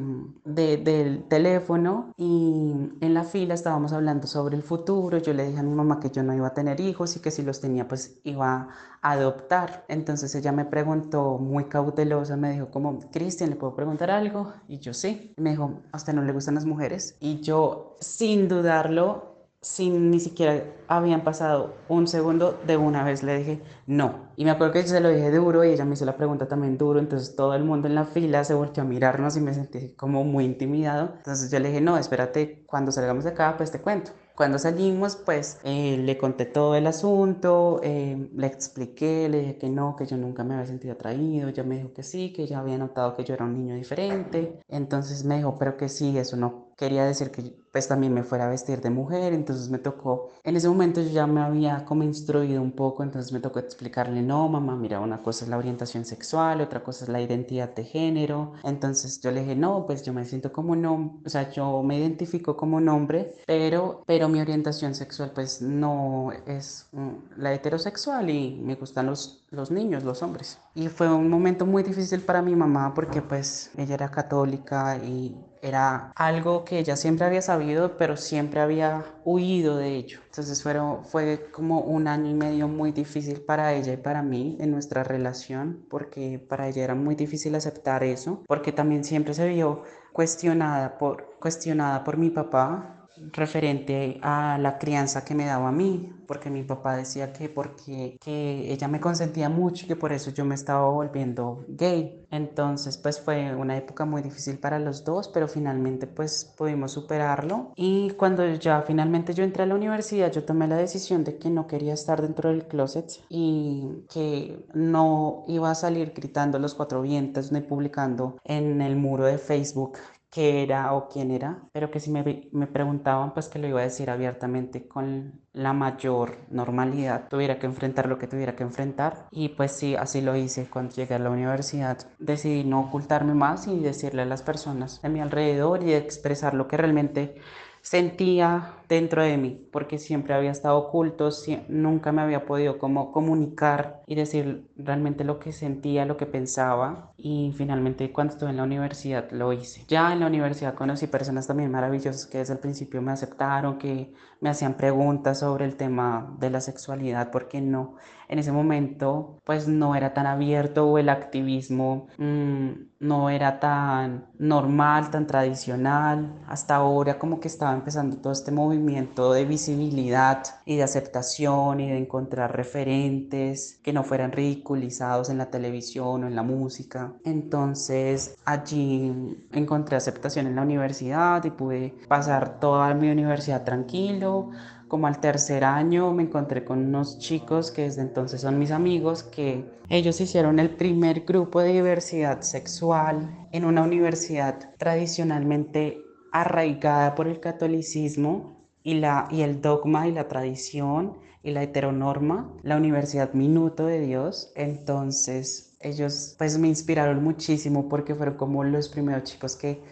del 0.44 1.24
teléfono 1.24 2.12
y 2.16 2.72
en 3.00 3.14
la 3.14 3.24
fila 3.24 3.54
estábamos 3.54 3.92
hablando 3.92 4.26
sobre 4.26 4.56
el 4.56 4.62
futuro. 4.62 5.18
Yo 5.18 5.34
le 5.34 5.46
dije 5.46 5.58
a 5.58 5.62
mi 5.62 5.74
mamá 5.74 6.00
que 6.00 6.10
yo 6.10 6.22
no 6.22 6.34
iba 6.34 6.48
a 6.48 6.54
tener 6.54 6.80
hijos 6.80 7.16
y 7.16 7.20
que 7.20 7.30
si 7.30 7.42
los 7.42 7.60
tenía 7.60 7.86
pues 7.86 8.18
iba 8.24 8.68
a 9.02 9.12
adoptar. 9.12 9.84
Entonces 9.88 10.34
ella 10.34 10.52
me 10.52 10.64
preguntó 10.64 11.38
muy 11.38 11.64
cautelosa, 11.64 12.36
me 12.36 12.52
dijo 12.52 12.70
como, 12.70 12.98
Cristian, 13.10 13.50
¿le 13.50 13.56
puedo 13.56 13.74
preguntar 13.74 14.10
algo? 14.10 14.52
Y 14.68 14.78
yo 14.78 14.94
sí. 14.94 15.34
Me 15.36 15.50
dijo, 15.50 15.82
¿a 15.92 15.96
usted 15.96 16.14
no 16.14 16.22
le 16.22 16.32
gustan 16.32 16.54
las 16.54 16.64
mujeres? 16.64 17.16
Y 17.20 17.40
yo 17.40 17.96
sin 18.00 18.48
dudarlo 18.48 19.37
sin 19.60 20.10
ni 20.10 20.20
siquiera 20.20 20.62
habían 20.86 21.24
pasado 21.24 21.74
un 21.88 22.06
segundo, 22.06 22.58
de 22.66 22.76
una 22.76 23.04
vez 23.04 23.22
le 23.22 23.38
dije 23.38 23.62
no. 23.86 24.28
Y 24.36 24.44
me 24.44 24.50
acuerdo 24.50 24.74
que 24.74 24.82
yo 24.82 24.88
se 24.88 25.00
lo 25.00 25.08
dije 25.08 25.30
duro 25.30 25.64
y 25.64 25.70
ella 25.70 25.84
me 25.84 25.94
hizo 25.94 26.04
la 26.04 26.16
pregunta 26.16 26.46
también 26.46 26.78
duro, 26.78 27.00
entonces 27.00 27.34
todo 27.34 27.54
el 27.54 27.64
mundo 27.64 27.88
en 27.88 27.94
la 27.94 28.04
fila 28.04 28.44
se 28.44 28.54
volvió 28.54 28.82
a 28.82 28.86
mirarnos 28.86 29.36
y 29.36 29.40
me 29.40 29.54
sentí 29.54 29.94
como 29.94 30.24
muy 30.24 30.44
intimidado. 30.44 31.12
Entonces 31.16 31.50
yo 31.50 31.58
le 31.58 31.68
dije, 31.68 31.80
no, 31.80 31.98
espérate, 31.98 32.64
cuando 32.66 32.92
salgamos 32.92 33.24
de 33.24 33.30
acá, 33.30 33.54
pues 33.56 33.70
te 33.72 33.80
cuento. 33.80 34.12
Cuando 34.36 34.58
salimos, 34.58 35.16
pues 35.16 35.58
eh, 35.64 35.96
le 35.98 36.16
conté 36.16 36.46
todo 36.46 36.76
el 36.76 36.86
asunto, 36.86 37.80
eh, 37.82 38.30
le 38.32 38.46
expliqué, 38.46 39.28
le 39.28 39.40
dije 39.40 39.58
que 39.58 39.68
no, 39.68 39.96
que 39.96 40.06
yo 40.06 40.16
nunca 40.16 40.44
me 40.44 40.54
había 40.54 40.66
sentido 40.66 40.94
atraído, 40.94 41.48
ella 41.48 41.64
me 41.64 41.78
dijo 41.78 41.92
que 41.92 42.04
sí, 42.04 42.32
que 42.32 42.44
ella 42.44 42.60
había 42.60 42.78
notado 42.78 43.16
que 43.16 43.24
yo 43.24 43.34
era 43.34 43.44
un 43.44 43.54
niño 43.54 43.74
diferente, 43.74 44.60
entonces 44.68 45.24
me 45.24 45.38
dijo, 45.38 45.58
pero 45.58 45.76
que 45.76 45.88
sí, 45.88 46.16
eso 46.16 46.36
no 46.36 46.67
quería 46.78 47.04
decir 47.04 47.32
que 47.32 47.42
pues 47.72 47.88
también 47.88 48.14
me 48.14 48.22
fuera 48.22 48.46
a 48.46 48.48
vestir 48.48 48.80
de 48.80 48.88
mujer, 48.88 49.32
entonces 49.32 49.68
me 49.68 49.78
tocó, 49.78 50.30
en 50.44 50.56
ese 50.56 50.68
momento 50.68 51.02
yo 51.02 51.10
ya 51.10 51.26
me 51.26 51.40
había 51.40 51.84
como 51.84 52.04
instruido 52.04 52.62
un 52.62 52.72
poco, 52.72 53.02
entonces 53.02 53.32
me 53.32 53.40
tocó 53.40 53.58
explicarle, 53.58 54.22
no, 54.22 54.48
mamá, 54.48 54.76
mira, 54.76 55.00
una 55.00 55.20
cosa 55.22 55.44
es 55.44 55.50
la 55.50 55.58
orientación 55.58 56.04
sexual, 56.04 56.60
otra 56.60 56.82
cosa 56.82 57.04
es 57.04 57.08
la 57.10 57.20
identidad 57.20 57.74
de 57.74 57.84
género, 57.84 58.52
entonces 58.62 59.20
yo 59.20 59.32
le 59.32 59.40
dije, 59.40 59.56
no, 59.56 59.86
pues 59.86 60.04
yo 60.04 60.12
me 60.12 60.24
siento 60.24 60.52
como 60.52 60.76
no, 60.76 61.20
o 61.26 61.28
sea, 61.28 61.50
yo 61.50 61.82
me 61.82 61.98
identifico 61.98 62.56
como 62.56 62.76
un 62.76 62.88
hombre, 62.88 63.34
pero, 63.44 64.02
pero 64.06 64.28
mi 64.28 64.40
orientación 64.40 64.94
sexual 64.94 65.32
pues 65.34 65.60
no 65.60 66.30
es 66.46 66.86
mm, 66.92 67.38
la 67.38 67.52
heterosexual 67.54 68.30
y 68.30 68.54
me 68.62 68.76
gustan 68.76 69.06
los, 69.06 69.44
los 69.50 69.72
niños, 69.72 70.04
los 70.04 70.22
hombres. 70.22 70.58
Y 70.74 70.88
fue 70.88 71.12
un 71.12 71.28
momento 71.28 71.66
muy 71.66 71.82
difícil 71.82 72.20
para 72.20 72.40
mi 72.40 72.54
mamá 72.54 72.94
porque 72.94 73.20
pues 73.20 73.72
ella 73.76 73.94
era 73.94 74.10
católica 74.10 74.96
y 74.98 75.36
era 75.62 76.12
algo 76.16 76.64
que 76.64 76.78
ella 76.78 76.96
siempre 76.96 77.26
había 77.26 77.42
sabido, 77.42 77.96
pero 77.96 78.16
siempre 78.16 78.60
había 78.60 79.04
huido 79.24 79.76
de 79.76 79.94
ello. 79.94 80.20
Entonces 80.26 80.62
fueron, 80.62 81.04
fue 81.04 81.50
como 81.52 81.80
un 81.80 82.08
año 82.08 82.30
y 82.30 82.34
medio 82.34 82.68
muy 82.68 82.92
difícil 82.92 83.40
para 83.40 83.72
ella 83.74 83.92
y 83.92 83.96
para 83.96 84.22
mí 84.22 84.56
en 84.60 84.70
nuestra 84.70 85.04
relación, 85.04 85.84
porque 85.90 86.38
para 86.38 86.68
ella 86.68 86.84
era 86.84 86.94
muy 86.94 87.14
difícil 87.14 87.54
aceptar 87.54 88.04
eso, 88.04 88.42
porque 88.46 88.72
también 88.72 89.04
siempre 89.04 89.34
se 89.34 89.48
vio 89.48 89.82
cuestionada 90.12 90.98
por, 90.98 91.36
cuestionada 91.38 92.04
por 92.04 92.16
mi 92.16 92.30
papá 92.30 92.97
referente 93.32 94.18
a 94.22 94.58
la 94.58 94.78
crianza 94.78 95.24
que 95.24 95.34
me 95.34 95.44
daba 95.44 95.68
a 95.68 95.72
mí, 95.72 96.12
porque 96.26 96.50
mi 96.50 96.62
papá 96.62 96.96
decía 96.96 97.32
que 97.32 97.48
porque 97.48 98.18
que 98.20 98.70
ella 98.72 98.88
me 98.88 99.00
consentía 99.00 99.48
mucho 99.48 99.84
y 99.84 99.88
que 99.88 99.96
por 99.96 100.12
eso 100.12 100.30
yo 100.30 100.44
me 100.44 100.54
estaba 100.54 100.88
volviendo 100.88 101.64
gay. 101.68 102.26
Entonces, 102.30 102.98
pues 102.98 103.20
fue 103.20 103.54
una 103.54 103.76
época 103.76 104.04
muy 104.04 104.20
difícil 104.22 104.58
para 104.58 104.78
los 104.78 105.04
dos, 105.04 105.28
pero 105.28 105.48
finalmente 105.48 106.06
pues 106.06 106.44
pudimos 106.56 106.92
superarlo. 106.92 107.72
Y 107.76 108.10
cuando 108.10 108.46
ya 108.54 108.82
finalmente 108.82 109.32
yo 109.34 109.44
entré 109.44 109.62
a 109.62 109.66
la 109.66 109.74
universidad, 109.74 110.30
yo 110.30 110.44
tomé 110.44 110.68
la 110.68 110.76
decisión 110.76 111.24
de 111.24 111.38
que 111.38 111.50
no 111.50 111.66
quería 111.66 111.94
estar 111.94 112.20
dentro 112.20 112.50
del 112.50 112.66
closet 112.66 113.10
y 113.30 114.04
que 114.12 114.66
no 114.74 115.44
iba 115.48 115.70
a 115.70 115.74
salir 115.74 116.12
gritando 116.14 116.58
los 116.58 116.74
cuatro 116.74 117.02
vientos 117.02 117.52
ni 117.52 117.60
publicando 117.60 118.36
en 118.44 118.82
el 118.82 118.96
muro 118.96 119.24
de 119.24 119.38
Facebook 119.38 119.98
qué 120.30 120.62
era 120.62 120.92
o 120.92 121.08
quién 121.08 121.30
era, 121.30 121.62
pero 121.72 121.90
que 121.90 122.00
si 122.00 122.10
me, 122.10 122.48
me, 122.52 122.66
preguntaban, 122.66 123.32
pues 123.32 123.48
que 123.48 123.58
lo 123.58 123.66
iba 123.66 123.80
a 123.80 123.84
decir 123.84 124.10
abiertamente 124.10 124.86
con 124.86 125.40
la 125.52 125.72
mayor 125.72 126.38
normalidad, 126.50 127.28
tuviera 127.28 127.58
que 127.58 127.66
enfrentar 127.66 128.08
lo 128.08 128.18
que 128.18 128.26
tuviera 128.26 128.54
que 128.54 128.62
enfrentar. 128.62 129.26
Y 129.30 129.50
pues 129.50 129.72
sí, 129.72 129.96
así 129.96 130.20
lo 130.20 130.36
hice 130.36 130.68
cuando 130.68 130.94
llegué 130.94 131.14
a 131.14 131.18
la 131.18 131.30
universidad. 131.30 131.98
Decidí 132.18 132.64
no 132.64 132.80
ocultarme 132.80 133.34
más 133.34 133.66
y 133.66 133.78
decirle 133.78 134.22
a 134.22 134.26
las 134.26 134.42
personas 134.42 135.00
de 135.02 135.08
mi 135.08 135.20
alrededor 135.20 135.82
y 135.82 135.94
expresar 135.94 136.54
lo 136.54 136.68
que 136.68 136.76
realmente 136.76 137.36
sentía 137.80 138.77
dentro 138.88 139.22
de 139.22 139.36
mí, 139.36 139.68
porque 139.70 139.98
siempre 139.98 140.34
había 140.34 140.50
estado 140.50 140.78
oculto, 140.78 141.28
nunca 141.68 142.10
me 142.10 142.22
había 142.22 142.46
podido 142.46 142.78
como 142.78 143.12
comunicar 143.12 144.02
y 144.06 144.14
decir 144.14 144.70
realmente 144.76 145.24
lo 145.24 145.38
que 145.38 145.52
sentía, 145.52 146.06
lo 146.06 146.16
que 146.16 146.26
pensaba 146.26 147.12
y 147.18 147.52
finalmente 147.56 148.10
cuando 148.12 148.32
estuve 148.32 148.50
en 148.50 148.56
la 148.56 148.62
universidad 148.62 149.30
lo 149.30 149.52
hice. 149.52 149.84
Ya 149.88 150.12
en 150.12 150.20
la 150.20 150.26
universidad 150.26 150.74
conocí 150.74 151.06
personas 151.06 151.46
también 151.46 151.70
maravillosas 151.70 152.26
que 152.26 152.38
desde 152.38 152.54
el 152.54 152.60
principio 152.60 153.02
me 153.02 153.12
aceptaron, 153.12 153.78
que 153.78 154.14
me 154.40 154.48
hacían 154.48 154.74
preguntas 154.74 155.40
sobre 155.40 155.66
el 155.66 155.76
tema 155.76 156.34
de 156.38 156.50
la 156.50 156.60
sexualidad, 156.60 157.30
porque 157.30 157.60
no, 157.60 157.96
en 158.28 158.38
ese 158.38 158.52
momento 158.52 159.38
pues 159.44 159.68
no 159.68 159.94
era 159.96 160.14
tan 160.14 160.26
abierto 160.26 160.86
o 160.86 160.98
el 160.98 161.08
activismo 161.10 162.06
mm, 162.16 162.70
no 163.00 163.30
era 163.30 163.60
tan 163.60 164.26
normal, 164.38 165.10
tan 165.10 165.26
tradicional. 165.26 166.34
Hasta 166.46 166.76
ahora 166.76 167.18
como 167.18 167.40
que 167.40 167.48
estaba 167.48 167.74
empezando 167.74 168.16
todo 168.16 168.32
este 168.32 168.50
movimiento 168.50 168.77
de 168.86 169.44
visibilidad 169.44 170.42
y 170.64 170.76
de 170.76 170.82
aceptación 170.82 171.80
y 171.80 171.90
de 171.90 171.98
encontrar 171.98 172.56
referentes 172.56 173.80
que 173.82 173.92
no 173.92 174.04
fueran 174.04 174.32
ridiculizados 174.32 175.30
en 175.30 175.38
la 175.38 175.50
televisión 175.50 176.24
o 176.24 176.26
en 176.26 176.36
la 176.36 176.42
música. 176.42 177.12
Entonces 177.24 178.36
allí 178.44 179.12
encontré 179.52 179.96
aceptación 179.96 180.46
en 180.46 180.56
la 180.56 180.62
universidad 180.62 181.44
y 181.44 181.50
pude 181.50 181.94
pasar 182.08 182.60
toda 182.60 182.94
mi 182.94 183.10
universidad 183.10 183.64
tranquilo 183.64 184.50
como 184.88 185.06
al 185.06 185.20
tercer 185.20 185.64
año 185.64 186.12
me 186.14 186.22
encontré 186.22 186.64
con 186.64 186.78
unos 186.78 187.18
chicos 187.18 187.70
que 187.70 187.82
desde 187.82 188.00
entonces 188.00 188.40
son 188.40 188.58
mis 188.58 188.70
amigos, 188.70 189.22
que 189.22 189.70
ellos 189.90 190.18
hicieron 190.20 190.58
el 190.58 190.70
primer 190.70 191.26
grupo 191.26 191.60
de 191.60 191.74
diversidad 191.74 192.40
sexual 192.40 193.48
en 193.52 193.66
una 193.66 193.82
universidad 193.82 194.74
tradicionalmente 194.78 196.02
arraigada 196.32 197.14
por 197.14 197.28
el 197.28 197.40
catolicismo 197.40 198.57
y, 198.88 198.94
la, 198.94 199.28
y 199.30 199.42
el 199.42 199.60
dogma 199.60 200.08
y 200.08 200.12
la 200.12 200.28
tradición 200.28 201.18
y 201.42 201.50
la 201.50 201.62
heteronorma, 201.62 202.50
la 202.62 202.78
Universidad 202.78 203.34
Minuto 203.34 203.84
de 203.84 204.00
Dios. 204.00 204.50
Entonces 204.56 205.76
ellos 205.80 206.34
pues 206.38 206.58
me 206.58 206.68
inspiraron 206.68 207.22
muchísimo 207.22 207.86
porque 207.90 208.14
fueron 208.14 208.36
como 208.36 208.64
los 208.64 208.88
primeros 208.88 209.24
chicos 209.24 209.56
que 209.56 209.82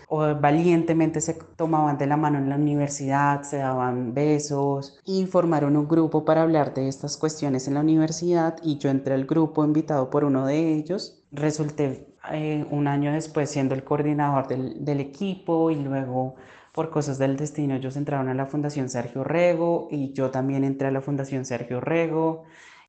valientemente 0.40 1.20
se 1.20 1.34
tomaban 1.34 1.98
de 1.98 2.06
la 2.06 2.16
mano 2.16 2.38
en 2.38 2.48
la 2.48 2.56
universidad, 2.56 3.42
se 3.42 3.58
daban 3.58 4.14
besos 4.14 4.98
y 5.04 5.26
formaron 5.26 5.76
un 5.76 5.86
grupo 5.86 6.24
para 6.24 6.42
hablar 6.42 6.72
de 6.72 6.88
estas 6.88 7.18
cuestiones 7.18 7.68
en 7.68 7.74
la 7.74 7.80
universidad 7.80 8.56
y 8.62 8.78
yo 8.78 8.88
entré 8.88 9.12
al 9.12 9.26
grupo 9.26 9.62
invitado 9.62 10.08
por 10.08 10.24
uno 10.24 10.46
de 10.46 10.72
ellos. 10.72 11.22
Resulté 11.32 12.14
eh, 12.32 12.66
un 12.70 12.88
año 12.88 13.12
después 13.12 13.50
siendo 13.50 13.74
el 13.74 13.84
coordinador 13.84 14.48
del, 14.48 14.82
del 14.82 15.00
equipo 15.00 15.70
y 15.70 15.76
luego 15.76 16.36
por 16.76 16.90
cosas 16.90 17.16
del 17.16 17.38
destino 17.38 17.74
ellos 17.74 17.96
entraron 17.96 18.28
a 18.28 18.34
la 18.34 18.44
Fundación 18.44 18.90
Sergio 18.90 19.24
Rego 19.24 19.88
y 19.90 20.12
yo 20.12 20.30
también 20.30 20.62
entré 20.62 20.88
a 20.88 20.90
la 20.90 21.00
Fundación 21.00 21.46
Sergio 21.46 21.80
Rego. 21.80 22.44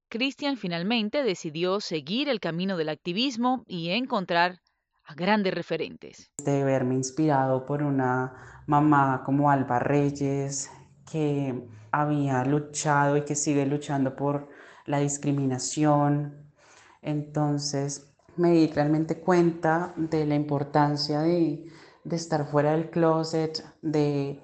Cristian 0.10 0.58
finalmente 0.58 1.24
decidió 1.24 1.80
seguir 1.80 2.28
el 2.28 2.42
camino 2.42 2.76
del 2.76 2.90
activismo 2.90 3.64
y 3.66 3.92
encontrar 3.92 4.60
a 5.06 5.16
grandes 5.16 5.54
referentes. 5.54 6.30
De 6.44 6.66
verme 6.66 6.96
inspirado 6.96 7.66
por 7.66 7.82
una 7.82 8.64
mamá 8.68 9.24
como 9.26 9.50
Alba 9.50 9.80
Reyes, 9.80 10.70
que 11.10 11.58
había 11.92 12.44
luchado 12.44 13.16
y 13.16 13.22
que 13.24 13.36
sigue 13.36 13.66
luchando 13.66 14.18
por 14.18 14.50
la 14.86 15.00
discriminación. 15.00 16.52
Entonces 17.02 18.14
me 18.36 18.52
di 18.52 18.68
realmente 18.68 19.22
cuenta 19.22 19.94
de 19.96 20.26
la 20.26 20.36
importancia 20.36 21.22
de, 21.22 21.72
de 22.08 22.16
estar 22.16 22.48
fuera 22.48 22.72
del 22.72 22.90
closet, 22.90 23.64
de 23.82 24.40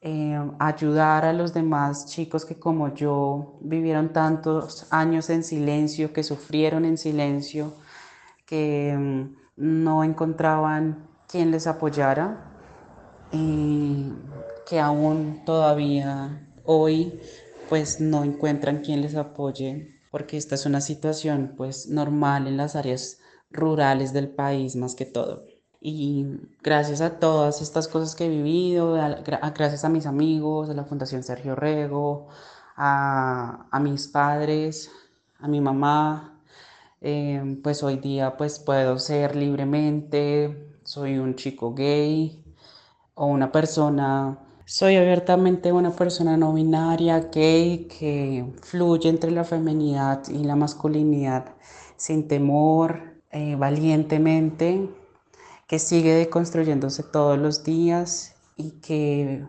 eh, 0.00 0.50
ayudar 0.58 1.24
a 1.24 1.32
los 1.32 1.52
demás 1.52 2.06
chicos 2.06 2.44
que 2.44 2.58
como 2.58 2.94
yo 2.94 3.58
vivieron 3.60 4.12
tantos 4.12 4.86
años 4.90 5.28
en 5.30 5.42
silencio, 5.42 6.12
que 6.12 6.22
sufrieron 6.22 6.84
en 6.84 6.96
silencio, 6.96 7.74
que 8.46 8.96
mm, 8.96 9.36
no 9.56 10.04
encontraban 10.04 11.08
quien 11.28 11.50
les 11.50 11.66
apoyara 11.66 12.52
y 13.32 14.12
que 14.68 14.80
aún 14.80 15.42
todavía 15.44 16.48
hoy 16.64 17.20
pues 17.68 18.00
no 18.00 18.24
encuentran 18.24 18.78
quien 18.78 19.02
les 19.02 19.14
apoye 19.16 20.00
porque 20.10 20.36
esta 20.36 20.56
es 20.56 20.66
una 20.66 20.80
situación 20.80 21.54
pues 21.56 21.88
normal 21.88 22.46
en 22.46 22.56
las 22.56 22.74
áreas 22.76 23.18
rurales 23.50 24.12
del 24.12 24.28
país 24.28 24.76
más 24.76 24.94
que 24.94 25.06
todo. 25.06 25.49
Y 25.80 26.26
gracias 26.62 27.00
a 27.00 27.18
todas 27.18 27.62
estas 27.62 27.88
cosas 27.88 28.14
que 28.14 28.26
he 28.26 28.28
vivido, 28.28 28.94
gracias 29.54 29.84
a 29.84 29.88
mis 29.88 30.06
amigos, 30.06 30.68
a 30.68 30.74
la 30.74 30.84
Fundación 30.84 31.22
Sergio 31.22 31.54
Rego, 31.54 32.28
a, 32.76 33.66
a 33.70 33.80
mis 33.80 34.06
padres, 34.08 34.90
a 35.38 35.48
mi 35.48 35.60
mamá, 35.60 36.38
eh, 37.00 37.58
pues 37.62 37.82
hoy 37.82 37.96
día 37.96 38.36
pues 38.36 38.58
puedo 38.58 38.98
ser 38.98 39.34
libremente, 39.36 40.70
soy 40.84 41.18
un 41.18 41.34
chico 41.34 41.74
gay 41.74 42.44
o 43.14 43.26
una 43.26 43.50
persona, 43.52 44.38
soy 44.66 44.96
abiertamente 44.96 45.72
una 45.72 45.92
persona 45.92 46.36
no 46.36 46.52
binaria, 46.52 47.20
gay, 47.32 47.88
que 47.88 48.52
fluye 48.62 49.08
entre 49.08 49.30
la 49.30 49.44
feminidad 49.44 50.28
y 50.28 50.44
la 50.44 50.56
masculinidad 50.56 51.54
sin 51.96 52.28
temor, 52.28 53.00
eh, 53.30 53.56
valientemente, 53.56 54.88
que 55.70 55.78
sigue 55.78 56.14
deconstruyéndose 56.14 57.04
todos 57.04 57.38
los 57.38 57.62
días 57.62 58.34
y 58.56 58.80
que 58.80 59.46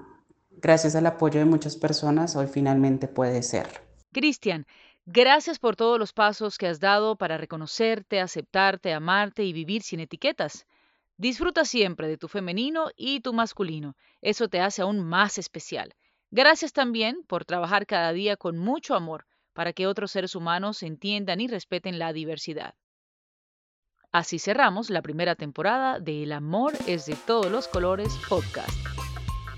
gracias 0.51 0.93
al 0.95 1.07
apoyo 1.07 1.39
de 1.39 1.45
muchas 1.45 1.75
personas 1.75 2.35
hoy 2.35 2.45
finalmente 2.45 3.07
puede 3.07 3.41
ser. 3.41 3.67
Cristian, 4.13 4.67
Gracias 5.07 5.57
por 5.57 5.75
todos 5.75 5.97
los 5.97 6.13
pasos 6.13 6.59
que 6.59 6.67
has 6.67 6.79
dado 6.79 7.15
para 7.15 7.39
reconocerte, 7.39 8.19
aceptarte, 8.19 8.93
amarte 8.93 9.43
y 9.43 9.51
vivir 9.51 9.81
sin 9.81 9.99
etiquetas. 9.99 10.67
Disfruta 11.17 11.65
siempre 11.65 12.07
de 12.07 12.19
tu 12.19 12.27
femenino 12.27 12.91
y 12.95 13.21
tu 13.21 13.33
masculino. 13.33 13.95
Eso 14.21 14.47
te 14.47 14.59
hace 14.59 14.83
aún 14.83 14.99
más 14.99 15.39
especial. 15.39 15.95
Gracias 16.29 16.71
también 16.71 17.23
por 17.27 17.45
trabajar 17.45 17.87
cada 17.87 18.13
día 18.13 18.37
con 18.37 18.59
mucho 18.59 18.93
amor 18.93 19.25
para 19.53 19.73
que 19.73 19.87
otros 19.87 20.11
seres 20.11 20.35
humanos 20.35 20.83
entiendan 20.83 21.41
y 21.41 21.47
respeten 21.47 21.97
la 21.97 22.13
diversidad. 22.13 22.75
Así 24.11 24.39
cerramos 24.39 24.89
la 24.89 25.01
primera 25.01 25.35
temporada 25.35 25.99
de 25.99 26.23
El 26.23 26.33
amor 26.33 26.73
es 26.85 27.05
de 27.05 27.15
todos 27.15 27.49
los 27.49 27.69
colores 27.69 28.19
podcast. 28.27 28.69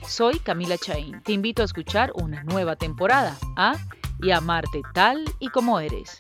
Soy 0.07 0.37
Camila 0.37 0.77
Chain. 0.77 1.21
Te 1.23 1.31
invito 1.31 1.63
a 1.63 1.65
escuchar 1.65 2.11
una 2.15 2.43
nueva 2.43 2.75
temporada. 2.75 3.35
¿ah? 3.57 3.75
y 4.23 4.31
amarte 4.31 4.81
tal 4.93 5.25
y 5.39 5.49
como 5.49 5.79
eres. 5.79 6.17